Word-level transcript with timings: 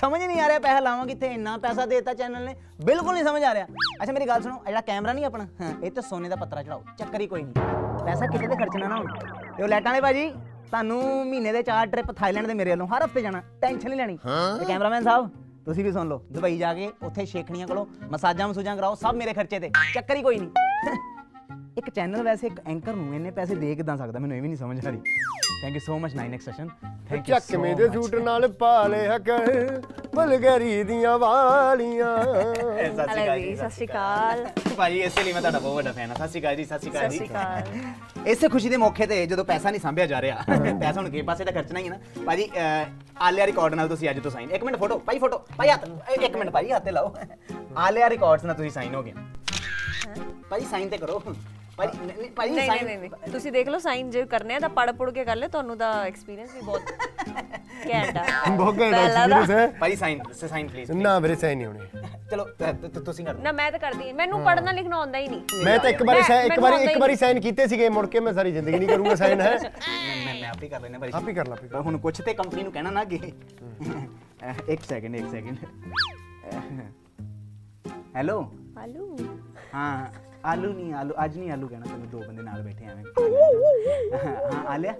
ਸਮਝ 0.00 0.20
ਨਹੀਂ 0.22 0.40
ਆ 0.40 0.46
ਰਿਹਾ 0.48 0.58
ਪੈਸਾ 0.58 0.78
ਲਾਵਾਂ 0.80 1.06
ਕਿੱਥੇ 1.06 1.26
ਇੰਨਾ 1.32 1.56
ਪੈਸਾ 1.58 1.84
ਦੇਤਾ 1.86 2.14
ਚੈਨਲ 2.14 2.44
ਨੇ। 2.44 2.54
ਬਿਲਕੁਲ 2.84 3.14
ਨਹੀਂ 3.14 3.24
ਸਮਝ 3.24 3.42
ਆ 3.42 3.52
ਰਿਹਾ। 3.54 3.66
ਅੱਛਾ 4.02 4.12
ਮੇਰੀ 4.12 4.26
ਗੱਲ 4.28 4.42
ਸੁਣੋ 4.42 4.58
ਜਿਹੜਾ 4.66 4.80
ਕੈਮਰਾ 4.80 5.12
ਨਹੀਂ 5.12 5.24
ਆਪਣਾ 5.24 5.44
ਹਾਂ, 5.60 5.72
ਇਹ 5.82 5.90
ਤੇ 5.90 6.00
ਸੋਨੇ 6.00 6.28
ਦਾ 6.28 6.36
ਪੱਤਰਾ 6.36 6.62
ਚੜਾਓ 6.62 6.82
ਚੱਕਰ 6.98 7.20
ਹੀ 7.20 7.26
ਕੋਈ 7.26 7.42
ਨਹੀਂ। 7.42 8.04
ਪੈਸਾ 8.04 8.26
ਕਿਤੇ 8.26 8.46
ਤੇ 8.48 8.56
ਖਰਚਣਾ 8.56 8.88
ਨਾ 8.88 8.96
ਹੁਣ 8.96 9.06
ਤੇ 9.56 9.62
ਉਹ 9.62 9.68
ਲੈਟਾਂ 9.68 9.92
ਵਾਲੇ 9.92 10.00
ਭਾਜੀ 10.00 10.28
ਤੁਹਾਨੂੰ 10.70 11.00
ਮਹੀਨੇ 11.26 11.52
ਦੇ 11.52 11.62
ਚਾਰ 11.62 11.86
ਟ੍ਰਿਪ 11.86 12.12
ਥਾਈਲੈਂਡ 12.12 12.46
ਦੇ 12.46 12.54
ਮੇਰੇ 12.54 12.70
ਵੱਲੋਂ 12.70 12.86
ਹਰ 12.86 13.04
ਹਫ਼ਤੇ 13.04 13.22
ਜਾਣਾ 13.22 13.42
ਟੈਨਸ਼ਨ 13.60 13.88
ਨਹੀਂ 13.88 13.98
ਲੈਣੀ। 13.98 14.16
ਤੇ 14.58 14.64
ਕੈਮਰਾਮੈਨ 14.64 15.02
ਸਾਹਿਬ 15.04 15.28
ਤੁਸੀਂ 15.64 15.84
ਵੀ 15.84 15.92
ਸੁਣ 15.92 16.08
ਲਓ 16.08 16.22
ਦੁਬਈ 16.32 16.58
ਜਾ 16.58 16.72
ਕੇ 16.74 16.90
ਉੱਥੇ 17.02 17.24
ਸ਼ੇਖਣੀਆਂ 17.26 17.66
ਕਰੋ 17.66 17.86
ਮਸਾਜਾਂ 18.12 18.48
ਮਸੂਜਾਂ 18.48 18.76
ਕਰਾਓ 18.76 18.94
ਸਭ 18.94 19.14
ਮੇਰੇ 19.14 19.32
ਖਰਚੇ 19.32 19.58
ਤੇ 19.60 19.70
ਚੱਕਰ 19.94 20.16
ਹੀ 20.16 20.22
ਕੋਈ 20.22 20.38
ਨਹੀਂ। 20.38 20.50
ਇੱਕ 21.78 21.88
ਚੈਨਲ 21.90 22.22
ਵੈਸੇ 22.22 22.46
ਇੱਕ 22.46 22.60
ਐਂਕਰ 22.70 22.94
ਨੂੰ 22.94 23.14
ਇੰਨੇ 23.14 23.30
ਪੈਸੇ 23.30 23.54
ਦੇ 23.54 23.74
ਕਿਦਾਂ 23.76 23.96
ਸਕਦਾ? 23.96 24.18
ਮੈਨੂੰ 24.18 24.36
ਇਹ 24.36 24.42
ਵੀ 24.42 24.48
ਨਹੀਂ 24.48 24.56
ਸਮਝ 24.58 24.86
ਆ 24.86 24.90
ਰਹੀ। 24.90 24.98
Thank 25.62 25.74
you 25.74 25.80
so 25.80 25.98
much 25.98 26.12
9x 26.16 26.44
session 26.44 26.68
thank 27.08 27.28
you 27.28 27.34
ਚੱਕਵੇਂ 27.34 27.74
ਦੇ 27.76 27.88
ਸੂਟ 27.94 28.14
ਨਾਲ 28.24 28.46
ਪਾ 28.58 28.86
ਲਿਆ 28.88 29.18
ਕਰ 29.18 29.80
ਬਲਗਰੀ 30.14 30.82
ਦੀਆਂ 30.84 31.16
ਵਾਲੀਆਂ। 31.18 32.16
ਹਲੇ 33.12 33.28
ਵੀ 33.40 33.54
ਸਤਿ 33.56 33.70
ਸ਼੍ਰੀ 33.70 33.86
ਅਕਾਲ। 33.86 34.46
ਭਾਜੀ 34.76 35.00
ਇਸੇ 35.02 35.22
ਲਈ 35.22 35.32
ਮੈਂ 35.32 35.40
ਤੁਹਾਡਾ 35.40 35.58
ਬਹੁਤ 35.58 35.74
ਵੱਡਾ 35.76 35.92
ਫੈਨ 35.92 36.10
ਹਾਂ। 36.10 36.16
ਸਤਿ 36.16 36.28
ਸ਼੍ਰੀ 36.28 36.40
ਅਕਾਲ 36.40 36.56
ਜੀ 36.56 36.64
ਸਤਿ 36.64 36.78
ਸ਼੍ਰੀ 36.78 36.90
ਅਕਾਲ 36.90 37.10
ਸਤਿ 37.10 37.10
ਜੀ 37.10 37.16
ਸ਼੍ਰੀ 37.16 37.28
ਅਕਾਲ। 37.30 38.28
ਇਸੇ 38.32 38.48
ਖੁਸ਼ੀ 38.48 38.68
ਦੇ 38.68 38.76
ਮੌਕੇ 38.76 39.06
ਤੇ 39.06 39.26
ਜਦੋਂ 39.26 39.44
ਪੈਸਾ 39.44 39.70
ਨਹੀਂ 39.70 39.80
ਸੰਭਿਆ 39.80 40.06
ਜਾ 40.06 40.20
ਰਿਹਾ 40.22 40.44
ਪੈਸਾ 40.80 41.00
ਹੁਣ 41.00 41.10
ਕਿਸੇ 41.10 41.22
ਪਾਸੇ 41.22 41.44
ਤਾਂ 41.44 41.52
ਖਰਚਣਾ 41.52 41.80
ਹੀ 41.80 41.88
ਹੈ 41.88 41.90
ਨਾ। 41.90 42.22
ਭਾਜੀ 42.26 42.50
ਆਲਿਆ 43.20 43.46
ਰਿਕਾਰਡ 43.46 43.74
ਨਾਲ 43.74 43.88
ਤੁਸੀਂ 43.88 44.10
ਅੱਜ 44.10 44.20
ਤੋਂ 44.20 44.30
ਸਾਈਨ 44.30 44.50
ਇੱਕ 44.50 44.64
ਮਿੰਟ 44.64 44.78
ਫੋਟੋ 44.78 44.98
ਭਾਈ 45.06 45.18
ਫੋਟੋ 45.18 45.44
ਭਾਈ 45.56 45.68
ਹੱਥ 45.70 45.88
ਇਹ 46.10 46.26
ਇੱਕ 46.26 46.36
ਮਿੰਟ 46.36 46.50
ਭਾਈ 46.50 46.70
ਹੱਥ 46.72 46.84
ਤੇ 46.84 46.90
ਲਾਓ। 46.90 47.14
ਆਲਿਆ 47.78 48.10
ਰਿਕਾਰਡਸ 48.10 48.44
ਨਾਲ 48.44 48.54
ਤੁਸੀਂ 48.54 48.70
ਸਾਈਨ 48.70 48.94
ਹੋ 48.94 49.02
ਗਏ 49.02 49.12
ਭਾਜੀ 50.50 50.66
ਸਾਈਨ 50.70 50.88
ਤੇ 50.88 50.96
ਕਰੋ। 50.98 51.22
ਭਾਜੀ 51.76 51.98
ਨਹੀਂ, 51.98 52.16
ਨਹੀਂ, 52.18 52.30
ਭਾਜੀ 52.30 52.54
ਨਹੀਂ 52.54 52.68
sign- 52.70 52.84
ਨਹੀਂ 52.84 52.98
ਨਹੀਂ 52.98 53.32
ਤੁਸੀਂ 53.32 53.50
ਦੇਖ 53.52 53.68
ਲਓ 53.68 53.78
ਸਾਈਨ 53.78 54.10
ਜੇ 54.10 54.24
ਕਰਨੇ 54.26 54.54
ਆ 54.54 54.58
ਤਾਂ 54.60 54.68
ਪੜ 54.70 54.90
ਪੜ 54.92 55.10
ਕੇ 55.10 55.24
ਕਰ 55.24 55.36
ਲੈ 55.36 55.48
ਤੁਹਾਨੂੰ 55.48 55.76
ਦਾ 55.78 55.90
ਐਕਸਪੀਰੀਅੰਸ 56.04 56.54
ਵੀ 56.54 56.60
ਬਹੁਤ 56.60 56.92
ਘੈਂਟ 57.88 58.16
ਆ 58.18 58.24
ਬਹੁਤ 58.50 58.78
ਘੈਂਟ 58.80 58.94
ਪਹਿਲਾਂ 58.94 59.28
ਦਾ- 59.28 59.38
ਐਕਸਪੀਰੀਅੰਸ 59.38 59.50
ਹੈ 59.52 59.66
ਭਾਜੀ 59.80 59.96
ਸਾਈਨ 59.96 60.20
ਸਾਈਨ 60.44 60.68
ਪਲੀਜ਼ 60.68 60.90
ਨਾ 60.92 61.18
ਮੇਰੇ 61.20 61.34
ਸਾਈਨ 61.36 61.58
ਨਹੀਂ 61.58 61.66
ਹੋਣੇ 61.66 62.02
ਚਲੋ 62.30 62.44
ਤ- 62.58 62.74
ਤ- 62.84 63.00
ਤੁਸੀਂ 63.00 63.24
ਕਰ 63.26 63.34
ਦਿਓ 63.34 63.42
ਨਾ 63.42 63.52
ਮੈਂ 63.52 63.70
ਤਾਂ 63.70 63.78
ਕਰਦੀ 63.80 64.08
ਹਾਂ। 64.08 64.14
ਮੈਨੂੰ 64.14 64.42
ਪੜਨਾ 64.44 64.72
ਲਿਖਣਾ 64.72 64.96
ਆਉਂਦਾ 64.96 65.18
ਹੀ 65.18 65.28
ਨਹੀਂ 65.28 65.64
ਮੈਂ 65.64 65.78
ਤਾਂ 65.78 65.90
ਇੱਕ 65.90 66.02
ਵਾਰੀ 66.02 66.18
ਮੈਂ- 66.20 66.28
sign- 66.28 66.40
ਇੱਕ 66.40 66.48
ਮੈਨੂੰ 66.50 66.62
ਵਾਰੀ 66.62 66.74
ਆਉਂਦਾ 66.74 66.84
ਇੱਕ 66.84 66.94
ਹੀ 66.94 67.00
ਵਾਰੀ 67.00 67.16
ਸਾਈਨ 67.16 67.40
ਕੀਤੇ 67.40 67.66
ਸੀਗੇ 67.66 67.88
ਮੁੜ 67.90 68.06
ਕੇ 68.08 68.20
ਮੈਂ 68.20 68.32
ਸਾਰੀ 68.32 68.52
ਜ਼ਿੰਦਗੀ 68.52 68.78
ਨਹੀਂ 68.78 68.88
ਕਰੂੰਗਾ 68.88 69.14
ਸਾਈਨ 69.16 69.40
ਹੈ 69.40 69.50
ਮੈਂ 69.50 69.70
ਮੈਂ- 70.24 70.34
ਮੈਂ 70.34 70.48
ਆਪ 70.50 70.62
ਹੀ 70.62 70.68
ਕਰ 70.68 70.80
ਲੈਣਾ 70.80 70.98
ਭਾਜੀ 70.98 71.12
ਆਪ 71.14 71.28
ਹੀ 71.28 71.34
ਕਰ 71.34 71.46
ਲਾ, 71.46 71.54
ਆਪ 71.54 71.62
ਹੀ 71.62 71.68
ਕਰ 71.68 71.74
ਪਰ 71.74 71.80
ਹੁਣ 71.82 71.98
ਕੁਛ 71.98 72.20
ਤੇ 72.20 72.34
ਕੰਪਨੀ 72.34 72.62
ਨੂੰ 72.62 72.72
ਕਹਿਣਾ 72.72 72.90
ਨਾ 72.90 73.04
ਕਿ 73.04 73.20
ਇੱਕ 74.68 74.82
ਸੈਕਿੰਡ 74.84 75.16
ਇੱਕ 75.16 75.30
ਸੈਕਿੰਡ 75.30 75.58
ਹੈਲੋ 78.16 78.38
ਆਲੂ 78.78 79.16
ਹਾਂ 79.74 80.06
ਆਲੂ 80.44 80.72
ਨਹੀਂ 80.72 80.92
ਆਲੂ 80.94 81.14
ਅੱਜ 81.24 81.36
ਨਹੀਂ 81.38 81.50
ਆਲੂ 81.50 81.68
ਕਹਿਣਾ 81.68 81.86
ਤੈਨੂੰ 81.86 82.08
ਦੋ 82.10 82.18
ਬੰਦੇ 82.18 82.42
ਨਾਲ 82.42 82.62
ਬੈਠੇ 82.62 82.84
ਐਵੇਂ 82.86 83.04
ਹਾਂ 84.48 84.64
ਆ 84.66 84.76
ਲਿਆ 84.76 84.94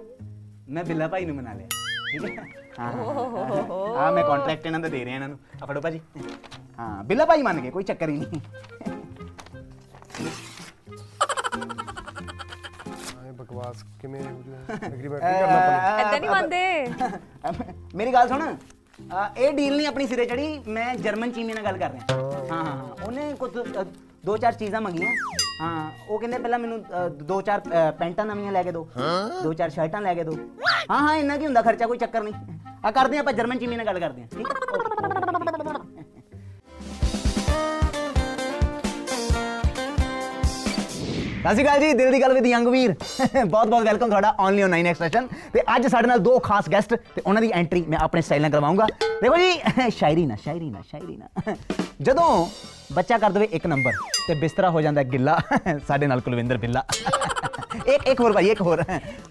ਮੈਂ 0.69 0.83
ਬਿੱਲਾ 0.83 1.07
ਭਾਈ 1.07 1.25
ਨੂੰ 1.25 1.35
ਮਨਾ 1.35 1.53
ਲਿਆ 1.53 1.67
ਠੀਕ 2.11 2.37
ਹੈ 2.39 2.45
ਹਾਂ 2.79 2.91
ਹਾਂ 2.91 3.93
ਹਾਂ 3.95 4.11
ਮੈਂ 4.11 4.23
ਕੰਟਰੈਕਟ 4.23 4.65
ਇਹਨਾਂ 4.65 4.79
ਦਾ 4.79 4.89
ਦੇ 4.89 5.03
ਰਿਹਾ 5.05 5.15
ਇਹਨਾਂ 5.15 5.29
ਨੂੰ 5.29 5.37
ਆ 5.61 5.65
ਫੜੋ 5.65 5.81
ਭਾਜੀ 5.81 6.01
ਹਾਂ 6.79 7.03
ਬਿੱਲਾ 7.03 7.25
ਭਾਈ 7.25 7.41
ਮੰਨ 7.41 7.59
ਗਏ 7.61 7.69
ਕੋਈ 7.71 7.83
ਚੱਕਰ 7.83 8.09
ਹੀ 8.09 8.17
ਨਹੀਂ 8.17 8.41
ਇਹ 13.17 13.31
ਬਕਵਾਸ 13.33 13.83
ਕਿਵੇਂ 14.01 14.21
ਹੋ 14.21 14.41
ਰਿਹਾ 14.41 14.77
ਐਗਰੀਮੈਂਟ 14.85 15.23
ਨਹੀਂ 15.23 15.39
ਕਰਨਾ 15.39 15.59
ਪੈਣਾ 15.59 15.97
ਐਦਾਂ 15.99 16.19
ਨਹੀਂ 16.19 16.29
ਮੰਨਦੇ 16.29 17.95
ਮੇਰੀ 17.95 18.13
ਗੱਲ 18.13 18.27
ਸੁਣ 18.27 18.43
ਅਹ 18.43 19.39
ਇਹ 19.39 19.53
ਡੀਲ 19.53 19.75
ਨਹੀਂ 19.75 19.87
ਆਪਣੀ 19.87 20.07
ਸਿਰੇ 20.07 20.25
ਚੜੀ 20.25 20.47
ਮੈਂ 20.69 20.93
ਜਰਮਨ 20.97 21.31
ਚੀਮੇ 21.31 21.53
ਨਾਲ 21.53 21.63
ਗੱਲ 21.63 21.77
ਕਰ 21.77 21.91
ਰਿਹਾ 21.91 22.05
ਹਾਂ 22.11 22.49
ਹਾਂ 22.51 22.65
ਹਾਂ 22.65 23.05
ਉਹਨੇ 23.05 23.33
ਕੁਝ 23.39 23.49
ਅਹ, 23.57 23.83
ਦੋ 24.25 24.35
ਚਾਰ 24.37 24.53
ਚੀਜ਼ਾਂ 24.53 24.81
ਮੰਗੀਆਂ। 24.81 25.09
ਹਾਂ 25.61 25.89
ਉਹ 26.09 26.19
ਕਹਿੰਦੇ 26.19 26.37
ਪਹਿਲਾਂ 26.37 26.59
ਮੈਨੂੰ 26.59 26.77
ਅਹ, 26.79 27.09
ਦੋ 27.09 27.41
ਚਾਰ 27.41 27.61
ਅਹ, 27.61 27.91
ਪੈਂਟਾਂ 27.99 28.25
ਨਵੀਆਂ 28.25 28.51
ਲੈ 28.51 28.63
ਕੇ 28.63 28.71
ਦਿਓ 28.71 28.87
ਦੋ 29.43 29.53
ਚਾਰ 29.53 29.69
ਸ਼ਰਟਾਂ 29.69 30.01
ਲੈ 30.01 30.13
ਕੇ 30.15 30.23
ਦਿਓ 30.23 30.35
ਹਾਂ 30.91 30.99
ਹਾਂ 30.99 31.15
ਇੰਨਾ 31.17 31.37
ਕੀ 31.37 31.45
ਹੁੰਦਾ 31.45 31.61
ਖਰਚਾ 31.61 31.87
ਕੋਈ 31.87 31.97
ਚੱਕਰ 31.97 32.23
ਨਹੀਂ। 32.23 32.33
ਆ 32.85 32.91
ਕਰਦੇ 32.91 33.17
ਹਾਂ 33.17 33.23
ਆਪਾਂ 33.23 33.33
ਜਰਮਨ 33.33 33.57
ਚੀਮੇ 33.59 33.75
ਨਾਲ 33.75 33.85
ਗੱਲ 33.85 33.99
ਕਰਦੇ 33.99 34.21
ਹਾਂ 34.21 34.27
ਠੀਕ 34.29 34.47
ਹੈ 34.47 36.05
ਸਤਿ 41.37 41.53
ਸ਼੍ਰੀ 41.53 41.63
ਅਕਾਲ 41.63 41.79
ਜੀ 41.79 41.91
ਦਿਲ 41.93 42.11
ਦੀ 42.11 42.21
ਗੱਲ 42.21 42.33
ਵਿਦ 42.33 42.45
ਯੰਗ 42.45 42.67
ਵੀਰ। 42.67 42.93
ਬਹੁਤ 43.45 43.67
ਬਹੁਤ 43.67 43.83
ਵੈਲਕਮ 43.83 44.07
ਤੁਹਾਡਾ 44.09 44.33
ਓਨਲੀ 44.39 44.63
ਔਨ 44.63 44.73
9 44.75 44.85
ਐਕਸਟ੍ਰੈਸ਼ਨ 44.89 45.27
ਤੇ 45.53 45.61
ਅੱਜ 45.75 45.87
ਸਾਡੇ 45.87 46.07
ਨਾਲ 46.07 46.19
ਦੋ 46.19 46.37
ਖਾਸ 46.43 46.69
ਗੈਸਟ 46.69 46.93
ਤੇ 47.15 47.21
ਉਹਨਾਂ 47.25 47.41
ਦੀ 47.41 47.51
ਐਂਟਰੀ 47.55 47.83
ਮੈਂ 47.87 47.99
ਆਪਣੇ 48.01 48.21
ਸਟਾਈਲ 48.21 48.41
ਨਾਲ 48.41 48.51
ਕਰਵਾਉਂਗਾ। 48.51 48.87
ਦੇਖੋ 49.21 49.35
ਜੀ 49.37 49.89
ਸ਼ਾਇਰੀ 49.97 50.25
ਨਾ 50.25 50.35
ਸ਼ਾਇਰੀ 50.43 50.69
ਨਾ 50.69 50.81
ਸ਼ਾਇਰੀ 50.91 51.17
ਨਾ। 51.17 51.55
ਜਦੋਂ 52.01 52.29
ਬੱਚਾ 52.93 53.17
ਕਰ 53.17 53.31
ਦੇਵੇ 53.31 53.47
ਇੱਕ 53.51 53.67
ਨੰਬਰ 53.67 53.91
ਤੇ 54.27 54.33
ਬਿਸਤਰਾ 54.33 54.69
ਹੋ 54.69 54.81
ਜਾਂਦਾ 54.81 55.03
ਗਿੱਲਾ। 55.03 55.39
ਸਾਡੇ 55.87 56.07
ਨਾਲ 56.07 56.21
ਕੁਲਵਿੰਦਰ 56.21 56.57
ਬਿੱਲਾ। 56.57 56.83
ਇੱਕ 57.87 58.07
ਇੱਕ 58.07 58.19
ਹੋਰ 58.21 58.33
ਭਾਈ 58.33 58.47
ਇੱਕ 58.49 58.61
ਹੋਰ। 58.61 58.81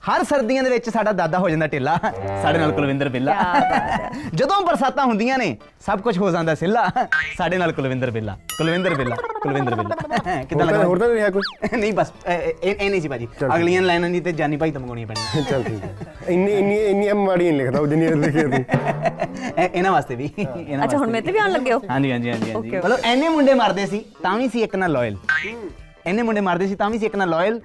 ਹਰ 0.08 0.24
ਸਰਦੀਆਂ 0.24 0.62
ਦੇ 0.62 0.70
ਵਿੱਚ 0.70 0.88
ਸਾਡਾ 0.90 1.12
ਦਾਦਾ 1.12 1.38
ਹੋ 1.38 1.48
ਜਾਂਦਾ 1.48 1.66
ਢਿੱਲਾ 1.66 1.96
ਸਾਡੇ 2.42 2.58
ਨਾਲ 2.58 2.72
ਕੁਲਵਿੰਦਰ 2.72 3.08
ਬਿੱਲਾ। 3.08 3.34
ਜਦੋਂ 4.34 4.60
ਬਰਸਾਤਾਂ 4.62 5.04
ਹੁੰਦੀਆਂ 5.06 5.38
ਨੇ 5.38 5.56
ਸਭ 5.86 6.00
ਕੁਝ 6.00 6.18
ਹੋ 6.18 6.30
ਜਾਂਦਾ 6.30 6.54
ਸਿੱਲਾ। 6.54 6.88
ਸਾਡੇ 7.38 7.58
ਨਾਲ 7.58 7.72
ਕੁਲਵਿੰਦਰ 7.72 8.10
ਬਿੱਲਾ। 8.10 8.36
ਕੁਲਵਿੰਦਰ 8.58 8.94
ਬਿੱਲਾ 8.94 9.16
ਕੁਲਵਿੰਦਰ 9.42 9.74
ਬਿੱਲਾ। 9.74 9.96
ਕਿਦਾਂ 10.42 10.66
ਹੋਰ 10.66 10.66
ਤਾਂ- 10.66 10.72
ਲੱਗਾ? 10.72 10.84
ਹੋਰ 10.84 10.98
ਤਾਂ 10.98 11.08
ਨਹੀਂ 11.08 11.16
ਰਿਹਾ 11.16 11.30
ਕੋਈ? 11.30 11.78
ਨਹੀਂ 11.78 11.92
ਬਸ 11.92 12.12
ਇਹ 12.62 12.90
ਨਹੀਂ 12.90 13.00
ਸੀ 13.00 13.08
ਭਾਜੀ। 13.08 13.28
ਅਗਲੀਆਂ 13.54 13.82
ਲਾਈਨਾਂ 13.82 14.10
ਦੀ 14.10 14.20
ਤੇ 14.20 14.32
ਜਾਨੀ 14.32 14.56
ਭਾਈ 14.56 14.70
ਤਾਂ 14.70 14.80
ਮੰਗਾਉਣੀਆਂ 14.80 15.06
ਪੈਣੀਆਂ। 15.06 15.44
ਚੱਲ 15.50 15.62
ਠੀਕ 15.62 15.84
ਹੈ। 15.84 16.14
ਇੰਨੀ 16.28 16.52
ਇੰਨੀ 16.52 16.76
ਇੰਨੀ 16.84 17.12
ਮਾੜੀ 17.12 17.50
ਨਹੀਂ 17.50 17.58
ਲਿਖਦਾ 17.58 17.86
ਜਿੰਨੀ 17.86 18.08
ਲਿਖੀ 18.08 18.42
ਤੂੰ 18.42 18.52
ਇਹ- 18.54 19.70
ਇਹਨਾਂ 19.74 19.92
ਵਾਸਤੇ 19.92 20.14
ਵੀ 20.14 20.30
ਇਹਨਾਂ 20.38 20.84
ਅੱਛਾ 20.84 20.96
ਹੁਣ 20.98 21.10
ਮੇਰੇ 21.10 21.26
ਤੇ 21.26 21.32
ਵੀ। 21.32 21.38
ਆਉਣ 21.38 21.50
ਲੱਗੇ 21.50 21.72
ਹੋ? 21.72 21.80
ਹਾਂਜੀ 21.90 22.12
ਹਾਂਜੀ 22.12 22.30
ਹਾਂਜੀ. 22.30 22.76
ਮਤਲਬ 22.76 22.98
ਐਨੇ 23.04 23.28
ਮੁੰਡੇ 23.28 23.54
ਮਾਰਦੇ 23.54 23.86
ਸੀ 23.86 24.04
ਤਾਂ 24.22 24.36
ਵੀ 24.38 24.48
ਸੀ 24.48 24.62
ਇੱਕ 24.62 24.76
ਨਾਲ 24.76 24.92
ਲਾਇਲ 24.92 25.16
ਐਨੇ 26.06 26.22
ਮੁੰਡੇ 26.22 26.40
ਮਾਰਦੇ 26.40 26.66
ਸੀ 26.66 26.74
ਤਾਂ 26.74 26.88
ਵੀ 26.90 26.98
ਸੀ 26.98 27.06
ਇੱਕ 27.06 27.14
ਨਾਲ 27.16 27.28
ਲਾਇਲ 27.28 27.60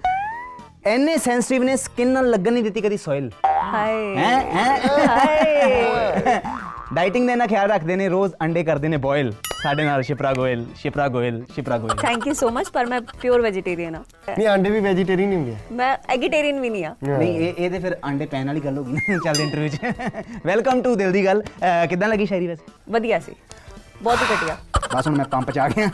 ਐਨੇ 0.84 1.18
ਸੈਂਸਿਟਿਵ 1.18 1.64
ਨੇ 1.64 1.76
ਸਕਿਨ 1.78 2.08
ਨਾਲ 2.08 2.30
ਲੱਗਣ 2.30 2.54
ਨਹੀਂ 2.54 2.64
ਦਿੱਤੀ 2.64 2.82
ਕਦੀ 2.82 2.98
ਸੋਇਲ 2.98 3.30
ਹਾਏ। 3.74 4.16
ਹੈ 4.18 4.36
ਹੈ? 4.54 4.78
ਹਾਏ। 5.08 6.40
ਡਾਈਟਿੰਗ 6.94 7.26
ਦਾ 7.28 7.32
ਇਹਨਾਂ 7.32 7.48
ਖਿਆਲ 7.48 7.70
ਰੱਖਦੇ 7.72 7.96
ਨੇ 7.96 8.08
ਰੋਜ਼ 8.10 8.34
ਅੰਡੇ 8.44 8.64
ਕਰਦੇ 8.64 8.88
ਨੇ 8.88 8.98
ਬੋਇਲ 8.98 9.32
ਸਾਡੇ 9.64 9.84
ਨਾਲ 9.84 10.02
Shipra 10.04 10.32
Goyal 10.34 10.66
Shipra 10.76 11.08
Goyal 11.08 11.44
Shipra 11.56 11.78
Goyal. 11.78 11.96
Thank 11.98 12.28
you 12.28 12.34
so 12.34 12.50
much 12.50 12.70
ਪਰ 12.70 12.86
ਮੈਂ 12.86 13.00
ਪਿਓਰ 13.22 13.42
ਵੈਜੀਟੇਰੀਅਨ 13.42 13.96
ਆ 13.96 14.04
ਨਹੀਂ 14.30 14.48
ਆਂਡੇ 14.48 14.70
ਵੀ 14.70 14.80
ਵੈਜੀਟੇਰੀਅਨ 14.80 15.32
ਹੀ 15.32 15.36
ਹੁੰਦੇ 15.36 15.56
ਮੈਂ 15.72 15.96
ਐਗੀਟੇਰੀਅਨ 16.10 16.60
ਵੀ 16.60 16.70
ਨਹੀਂ 16.70 16.86
ਆ 16.86 16.96
ਨਹੀਂ 17.04 17.38
ਇਹ 17.40 17.54
ਇਹ 17.58 17.70
ਤੇ 17.72 17.80
ਫਿਰ 17.80 17.98
ਅੰਡੇ 18.06 18.26
ਪੈਣ 18.26 18.48
ਵਾਲੀ 18.48 18.60
ਗੱਲ 18.60 18.78
ਹੋ 18.78 18.84
ਗਈ 18.84 18.94
ਨਾ 18.94 19.18
ਚੱਲਦੇ 19.24 19.44
ਇੰਟਰਵਿਊ 19.44 19.70
'ਚ। 19.70 20.42
ਵੈਲਕਮ 20.46 20.82
ਟੂ 20.82 20.96
ਦਿਲ 20.96 21.12
ਦੀ 21.12 21.26
ਗੱਲ। 21.26 21.42
ਕਿੱਦਾਂ 21.90 22.08
ਲੱਗੀ 22.10 22.26
ਸ਼ਾਇਰੀ 22.26 22.48
ਵੈਸੇ? 22.48 22.72
ਵਧੀਆ 22.90 23.20
ਸੀ। 23.20 23.36
ਬਹੁਤ 24.04 24.20
ਹੀ 24.22 24.36
ਘਟੀਆ। 24.36 24.58
ਬਸ 24.96 25.08
ਹੁਣ 25.08 25.16
ਮੈਂ 25.18 25.26
ਪੰਪ 25.26 25.52
'ਚ 25.52 25.58
ਆ 25.60 25.68
ਗਿਆ। 25.70 25.90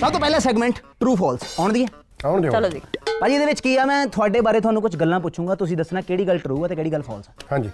ਸਭ 0.00 0.10
ਤੋਂ 0.12 0.20
ਪਹਿਲਾ 0.20 0.38
ਸੈਗਮੈਂਟ 0.38 0.78
ਟਰੂ 1.00 1.14
ਫਾਲਸ 1.16 1.40
ਆਉਣ 1.60 1.72
ਦੀ 1.72 1.82
ਹੈ? 1.82 1.88
ਆ 2.24 2.28
ਆਉਣ 2.28 2.40
ਦਿਓ। 2.40 2.50
ਚਲੋ 2.50 2.68
ਜੀ। 2.68 2.80
ਭਾਜੀ 3.20 3.34
ਇਹਦੇ 3.34 3.46
ਵਿੱਚ 3.46 3.60
ਕੀ 3.60 3.76
ਆ 3.76 3.84
ਮੈਂ 3.84 4.06
ਤੁਹਾਡੇ 4.06 4.40
ਬਾਰੇ 4.40 4.60
ਤੁਹਾਨੂੰ 4.60 4.82
ਕੁਝ 4.82 4.94
ਗੱਲਾਂ 4.96 5.18
ਪੁੱਛੂੰਗਾ 5.20 5.54
ਤੁਸੀਂ 5.54 5.76
ਦੱਸਣਾ 5.76 6.00
ਕਿਹੜੀ 6.00 6.26
ਗੱਲ 6.28 6.38
ਟਰੂ 6.38 6.62
ਹੈ 6.64 6.68
ਤੇ 6.68 6.74
ਕਿਹੜੀ 6.76 6.92
ਗੱਲ 6.92 7.02
ਫਾਲਸ 7.02 7.28
ਹੈ 7.28 7.34
ਹਾਂਜੀ। 7.52 7.70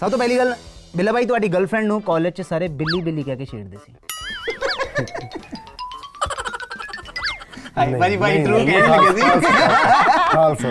ਸਭ 0.00 0.10
ਤੋਂ 0.10 0.18
ਪਹਿਲੀ 0.18 0.36
ਗੱਲ 0.38 0.54
ਬਿੱਲਾ 0.96 1.12
ਭਾਈ 1.12 1.26
ਤੁਹਾਡੀ 1.26 1.48
ਗਰਲਫ੍ਰੈਂਡ 1.48 1.86
ਨੂੰ 1.86 2.00
ਕਾਲਜ 2.02 2.32
'ਚ 2.32 2.42
ਸਾਰੇ 2.42 2.68
ਬਿੱਲੀ 2.80 3.00
ਬਿੱਲੀ 3.02 3.22
ਕਹਿ 3.22 3.36
ਕੇ 3.36 3.44
ਛੇੜਦੇ 3.44 3.76
ਸੀ। 3.76 3.92
ਭਾਈ 7.74 7.86
ਨਹੀਂ, 8.16 8.44
ਟਰੂ 8.44 8.58
ਕਹਿਣ 8.58 8.90
ਲੱਗੇ 8.90 9.12
ਸੀ। 9.12 9.46
ਫਾਲਸ 10.32 10.66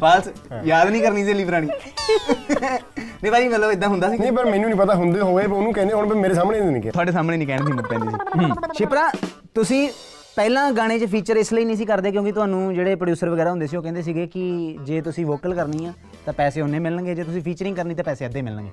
ਫਾਲਸ 0.00 0.28
ਯਾਦ 0.64 0.88
ਨਹੀਂ 0.88 1.02
ਕਰਨੀ 1.02 1.24
ਸੀ 1.24 1.32
ਲਿਬਰਾਣੀ 1.34 1.66
ਨਹੀਂ 1.66 3.32
ਭਾਜੀ 3.32 3.48
ਮਤਲਬ 3.48 3.70
ਇਦਾਂ 3.70 3.88
ਹੁੰਦਾ 3.88 4.08
ਸੀ 4.10 4.18
ਨਹੀਂ 4.18 4.32
ਪਰ 4.32 4.44
ਮੈਨੂੰ 4.44 4.68
ਨਹੀਂ 4.70 4.78
ਪਤਾ 4.80 4.94
ਹੁੰਦੇ 4.94 5.20
ਹੋਵੇ 5.20 5.44
ਉਹਨੂੰ 5.46 5.72
ਕਹਿੰਦੇ 5.72 5.94
ਹੁਣ 5.94 6.14
ਮੇਰੇ 6.14 6.34
ਸਾਹਮਣੇ 6.34 6.60
ਨਹੀਂ 6.60 6.82
ਕਿਹਾ 6.82 6.92
ਤੁਹਾਡੇ 6.92 7.12
ਸਾਹਮਣੇ 7.12 7.36
ਨਹੀਂ 7.36 7.46
ਕਹਿਣ 7.48 7.64
ਦੀ 7.64 7.70
ਹਿੰਮਤ 7.70 7.88
ਪੈਂਦੀ 7.88 8.08
ਸੀ। 8.08 8.44
ਹੂੰ। 8.44 8.74
ਸ਼ਿਪਰਾ 8.74 9.10
ਤੁਸੀਂ 9.54 9.88
ਪਹਿਲਾਂ 10.36 10.70
ਗਾਣੇ 10.72 10.98
'ਚ 10.98 11.04
ਫੀਚਰ 11.04 11.36
ਇਸ 11.36 11.52
ਲਈ 11.52 11.64
ਨਹੀਂ 11.64 11.76
ਸੀ 11.76 11.84
ਕਰਦੇ 11.84 12.10
ਕਿਉਂਕਿ 12.12 12.32
ਤੁਹਾਨੂੰ 12.32 12.74
ਜਿਹੜੇ 12.74 12.94
ਪ੍ਰੋਡਿਊਸਰ 12.94 13.28
ਵਗੈਰਾ 13.28 13.50
ਹੁੰਦੇ 13.50 13.66
ਸੀ 13.66 13.76
ਉਹ 13.76 13.82
ਕਹਿੰਦੇ 13.82 14.02
ਸੀਗੇ 14.02 14.26
ਕਿ 14.26 14.76
ਜੇ 14.82 15.00
ਤੁਸੀਂ 15.00 15.26
ਵੋਕਲ 15.26 15.54
ਕਰਨੀ 15.54 15.86
ਆ 15.86 15.92
ਤਾਂ 16.26 16.32
ਪੈਸੇ 16.34 16.60
ਉਹਨੇ 16.60 16.78
ਮਿਲਣਗੇ 16.78 17.14
ਜੇ 17.14 17.24
ਤੁਸੀਂ 17.24 17.42
ਫੀਚਰਿੰਗ 17.42 17.76
ਕਰਨੀ 17.76 17.94
ਤਾਂ 17.94 18.04
ਪੈਸੇ 18.04 18.26
ਅੱਧੇ 18.26 18.42
ਮਿਲਣਗੇ। 18.42 18.70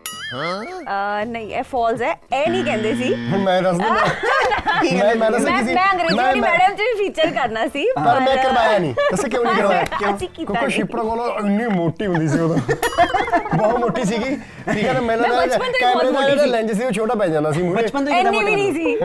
ਅਹ 0.87 1.25
ਨਹੀਂ 1.25 1.51
ਇਹ 1.55 1.63
ਫਾਲਸ 1.63 2.01
ਹੈ 2.01 2.11
ਇਹ 2.33 2.49
ਨਹੀਂ 2.51 2.63
ਕਹਿੰਦੇ 2.65 2.93
ਸੀ। 2.95 3.13
ਮੈਂ 3.37 3.61
ਦੱਸ 3.61 3.77
ਦਿੰਦਾ 3.77 3.93
ਮੈਂ 5.05 5.15
ਮੈਂ 5.15 5.31
ਦੱਸ 5.31 5.41
ਮੈਂ 5.41 5.57
ਕਿਸੇ 5.59 5.73
ਮੈਂ 5.73 5.85
ਅੰਗਰੇਜ਼ੀ 5.93 6.15
ਵਾਲੀ 6.15 6.39
ਮੈਡਮ 6.39 6.75
ਵੀ 6.75 6.93
ਫੀਚਰ 6.97 7.31
ਕਰਨਾ 7.31 7.67
ਸੀ 7.67 7.85
ਪਰ 7.95 8.19
ਮੈਂ 8.19 8.35
ਕਰਵਾਇਆ 8.37 8.77
ਨਹੀਂ। 8.79 8.93
ਦੱਸ 9.11 9.25
ਕਿਉਂ 9.25 9.43
ਨਹੀਂ 9.45 9.55
ਕਰਵਾਇਆ? 9.61 9.83
ਕਿਉਂਕਿ 9.83 10.27
ਨਹੀਂ। 10.53 10.69
ਸ਼ਿਪਰਾ 10.69 11.03
ਕੋਲ 11.03 11.19
ਇੰਨੀ 11.45 11.67
ਮੋਟੀ 11.67 12.05
ਹੁੰਦੀ 12.05 12.27
ਸੀ 12.27 12.39
ਉਦੋਂ। 12.39 12.57
ਬਹੁਤ 13.57 13.79
ਮੋਟੀ 13.79 14.03
ਸੀਗੀ। 14.05 14.37
ਠੀਕ 14.65 14.85
ਹੈ 14.85 14.93
ਨਾ 14.93 15.01
ਮੈਨੂੰ 15.01 15.27
ਮੈਂ 15.27 15.37
ਲੱਗਦਾ 15.37 15.45
ਬਚਪਨ 15.45 15.71
ਤੋਂ 15.71 15.73
ਹੀ 15.73 15.79
ਕੈਮਰੇ 15.81 16.11
ਦਾ 16.11 16.21
ਜਿਹੜਾ। 16.29 16.45
ਲੈਂਜ 16.47 16.71
ਸੀ 16.71 16.83
ਉਹ 16.85 16.91
ਛੋਟਾ 16.91 17.15
ਪੈ 17.15 17.27
ਜਾਂਦਾ 17.27 17.51
ਸੀ 17.51 17.61
ਮੂਹਰੇ। 17.61 17.81
ਬਚਪਨ 17.83 18.05
ਤੋਂ 18.05 18.13
ਹੀ 18.13 18.19
ਇੰਨੀ 18.19 18.43
ਵੀ 18.43 18.55
ਨਹੀਂ 18.55 18.73
ਸੀ। 18.73 18.95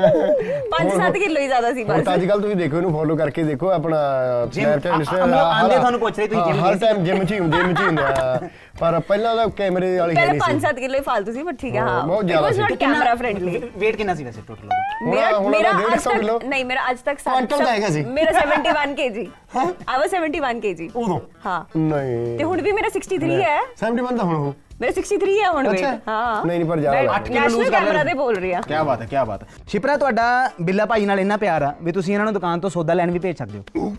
5-7 0.72 1.18
ਕਿਲੋ 1.18 1.40
ਹੀ 1.40 1.46
ਜ਼ਿਆਦਾ 1.46 1.72
ਸੀ 1.72 1.84
ਬਸ। 1.84 2.04
ਤਾਂ 2.04 2.14
ਅੱਜ 2.14 2.24
ਕੱਲ 2.26 2.40
ਤੁਸੀਂ 2.40 2.56
ਦੇਖੋ 2.56 2.76
ਇਹਨੂੰ 2.76 2.92
ਫੋਲੋ 2.92 3.16
ਕਰਕੇ 3.16 3.42
ਦੇਖੋ 3.44 3.70
ਆਪਣਾ 3.70 4.00
Instagram, 4.46 4.98
ਮਤਲਬ 5.00 5.34
ਆਂਦੇ 5.36 5.76
ਤੁਹਾਨੂੰ 5.76 6.00
ਪੁੱਛ 6.00 6.18
ਰਹੇ 6.18 6.26
ਤੁਸੀਂ 6.26 6.42
gym 6.44 6.62
ਹਰ? 6.62 6.76
ਟਾਈਮ 6.78 7.04
ਜਿਮ 7.04 7.24
ਚ 7.24 7.32
ਹੀ 7.32 7.38
ਹੁੰਦੇ 7.38 7.58
ਜਿਮ 7.58 7.74
ਚ 7.74 7.80
ਹੀ 7.80 7.86
ਹੁੰਦੇ 7.86 8.48
ਪਰ 8.80 8.98
ਪਹਿਲਾਂ 9.08 9.34
ਦਾ 9.36 9.46
ਕੈਮਰੇ 9.56 9.96
ਵਾਲੀ 9.98 10.16
ਹੈ 10.16 10.20
ਪਹਿਲੇ 10.20 10.32
ਨਹੀਂ 10.32 10.40
ਸੀ। 10.40 10.46
5-7 10.46 10.80
ਕਿਲੋ 10.80 10.94
ਹੀ 10.94 11.02
ਫालतू 11.04 11.32
ਸੀ 11.32 11.42
ਬਟ 11.42 11.56
ਠੀਕ 11.60 11.74
ਹੈ 11.76 11.80
ਹਾਂ, 11.80 11.88
ਹਾਂ। 11.90 12.02
ਬਹੁਤ 12.06 12.24
ਜ਼ਿਆਦਾ 12.26 12.50
ਸੀ। 12.52 12.76
ਕੈਮਰਾ 12.76 13.14
ਫ੍ਰੈਂਡਲੀ 13.14 13.54
weight 13.58 13.96
ਕਿੰਨਾ 13.96 14.14
ਸੀ 14.14 14.24
ਵੈਸੇ 14.24 14.40
ਟੋਟਲ 14.48 14.68
ਮੇਰਾ 15.04 15.38
ਮੇਰਾ 15.40 15.70
ਉਹਦਾ 15.70 15.70
ਅੱਜ 15.70 15.82
150 15.84 16.18
ਕਿਲੋ। 16.18 16.38
ਨਹੀਂ 16.44 16.64
ਮੇਰਾ 16.64 16.90
ਅੱਜ 16.90 16.98
ਤੱਕ 17.04 17.18
ਕੁਆਂਟਲ 17.24 17.64
ਦਾ 17.64 17.72
ਹੈਗਾ 17.72 17.88
ਸੀ। 17.88 18.04
ਮੇਰਾ 18.10 18.32
71 18.40 18.94
kg 19.00 19.26
ਆਈ 19.56 19.98
ਵਾਸ 19.98 20.14
71 20.14 20.60
kg 20.64 20.88
ਉਦੋਂ? 20.94 21.20
ਹਾਂ। 21.46 21.60
ਨਹੀਂ। 21.78 22.36
ਤੇ 22.38 22.44
ਹੁਣ 22.44 22.62
ਵੀ 22.62 22.72
ਮੇਰਾ 22.72 22.88
63 22.98 23.42
ਹੈ। 23.42 23.58
71 23.82 24.16
ਤਾਂ 24.16 24.24
ਹੁਣ 24.24 24.34
ਹੋ 24.36 24.54
ਮੇਰਾ 24.80 24.92
63 24.96 25.34
ਹੈ 25.38 25.50
ਹੁਣ 25.50 25.66
weight 25.68 26.00
ਹਾਂ। 26.08 26.44
ਨਹੀਂ, 26.46 26.58
ਨਹੀਂ, 26.58 26.68
ਪਰ 26.68 26.80
ਜ਼ਿਆਦਾ 26.80 26.96
ਮੈਂ 26.96 27.04
ਲੱਗ 27.04 27.14
ਅੱਠ 27.16 27.28
ਕਿੱਲੋ 27.28 27.40
lose 27.40 27.52
national 27.52 27.70
ਕਰ 27.70 27.84
ਕੈਮਰਾ। 27.84 28.02
ਤੇ 28.04 28.14
ਬੋਲ 28.14 28.36
ਰਹੀ 28.36 28.52
ਆ। 28.52 28.60
ਕੀ 28.60 28.74
ਬਾਤ 28.86 29.00
ਹੈ 29.02 29.06
ਕੀ 29.06 29.16
ਬਾਤ 29.26 29.42
ਹੈ। 29.42 29.48
ਸ਼ਿਪਰਾ 29.68 29.96
ਤੁਹਾਡਾ 29.96 30.26
ਬਿੱਲਾ 30.62 30.86
ਭਾਈ 30.86 31.06
ਨਾਲ 31.06 31.20
ਇੰਨਾ 31.20 31.36
ਪਿਆਰ 31.36 31.62
ਆ 31.62 31.74
ਵੀ 31.82 31.92
ਤੁਸੀਂ 31.92 32.14
ਇਹਨਾਂ 32.14 32.24
ਨੂੰ 32.24 32.34
ਦੁਕਾਨ 32.34 32.60
ਤੋਂ 32.60 32.70
ਸੌਦਾ 32.70 32.94
ਲੈਣ 32.94 33.10
ਵੀ 33.10 33.18
ਭੇਜ 33.18 33.36
ਸਕਦੇ 33.38 33.58
ਹੋ। 33.58 33.94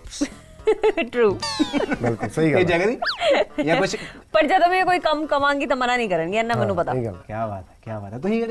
ਟਰੂ 1.12 1.30
ਬਿਲਕੁਲ 2.02 2.30
ਸਹੀ 2.30 2.52
ਗੱਲ 2.54 2.60
ਹੈ। 2.60 2.64
ਜਗ੍ਹਾ 2.64 2.86
ਦੀ 2.86 3.64
ਜਾਂ 3.64 3.76
ਕੁਝ 3.76 3.96
ਪਰ 4.34 4.48
ਜਦੋਂ 4.48 4.68
ਮੈਂ 4.70 4.84
ਕੋਈ 4.86 5.00
ਕੰਮ 5.00 5.26
ਕਵਾਂਗੀ 5.28 5.66
ਤਾਂ 5.66 5.76
ਮਨਾ 5.78 5.96
ਨਹੀਂ 5.98 6.10
ਕਰਨਗੇ 6.10 6.38
ਇਹਨਾਂ 6.38 6.56
ਮੈਨੂੰ 6.58 6.76
ਪਤਾ। 6.76 6.94
ਸਹੀ 6.94 7.06
ਗੱਲ 7.06 7.14
ਕੀ 7.28 7.34
ਬਾਤ 7.34 7.64
ਹੈ 7.64 7.76
ਕੀ 7.84 7.92
ਬਾਤ 7.92 8.14
ਹੈ। 8.14 8.20
ਤੁਸੀਂ 8.20 8.44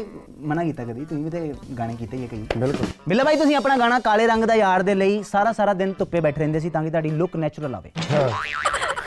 ਮਨਾ 0.42 0.64
ਕੀਤਾ 0.64 0.84
ਕਦੀ 0.84 1.04
ਤੁਸੀਂ 1.04 1.24
ਵੀ 1.24 1.30
ਤੇ 1.30 1.52
ਗਾਣੇ 1.78 1.94
ਕੀਤੇ 1.94 2.16
ਹੀ 2.16 2.26
ਕਈ। 2.26 2.46
ਬਿਲਕੁਲ। 2.58 2.86
ਬਿੱਲਾ 3.08 3.24
ਭਾਈ 3.24 3.36
ਤੁਸੀਂ 3.36 3.56
ਆਪਣਾ 3.56 3.76
ਗਾਣਾ 3.76 3.98
ਕਾਲੇ 4.00 4.26
ਰੰਗ 4.26 4.44
ਦਾ 4.44 4.54
ਯਾਰ 4.54 4.82
ਦੇ 4.82 4.94
ਲਈ 4.94 5.22
ਸਾਰਾ 5.22 5.52
ਸਾਰਾ 5.52 5.74
ਦਿਨ 5.74 5.94
ਧੁੱਪੇ 5.98 6.20
ਬੈਠੇ 6.20 6.38
ਰਹਿੰਦੇ 6.40 6.60
ਸੀ 6.60 6.70
ਤਾਂ 6.70 6.82
ਕਿ 6.82 6.90
ਤੁਹਾਡੀ 6.90 7.10
ਲੁੱਕ 7.10 7.36
ਨੈਚੁਰਲ 7.36 7.74
ਆਵੇ। 7.74 7.90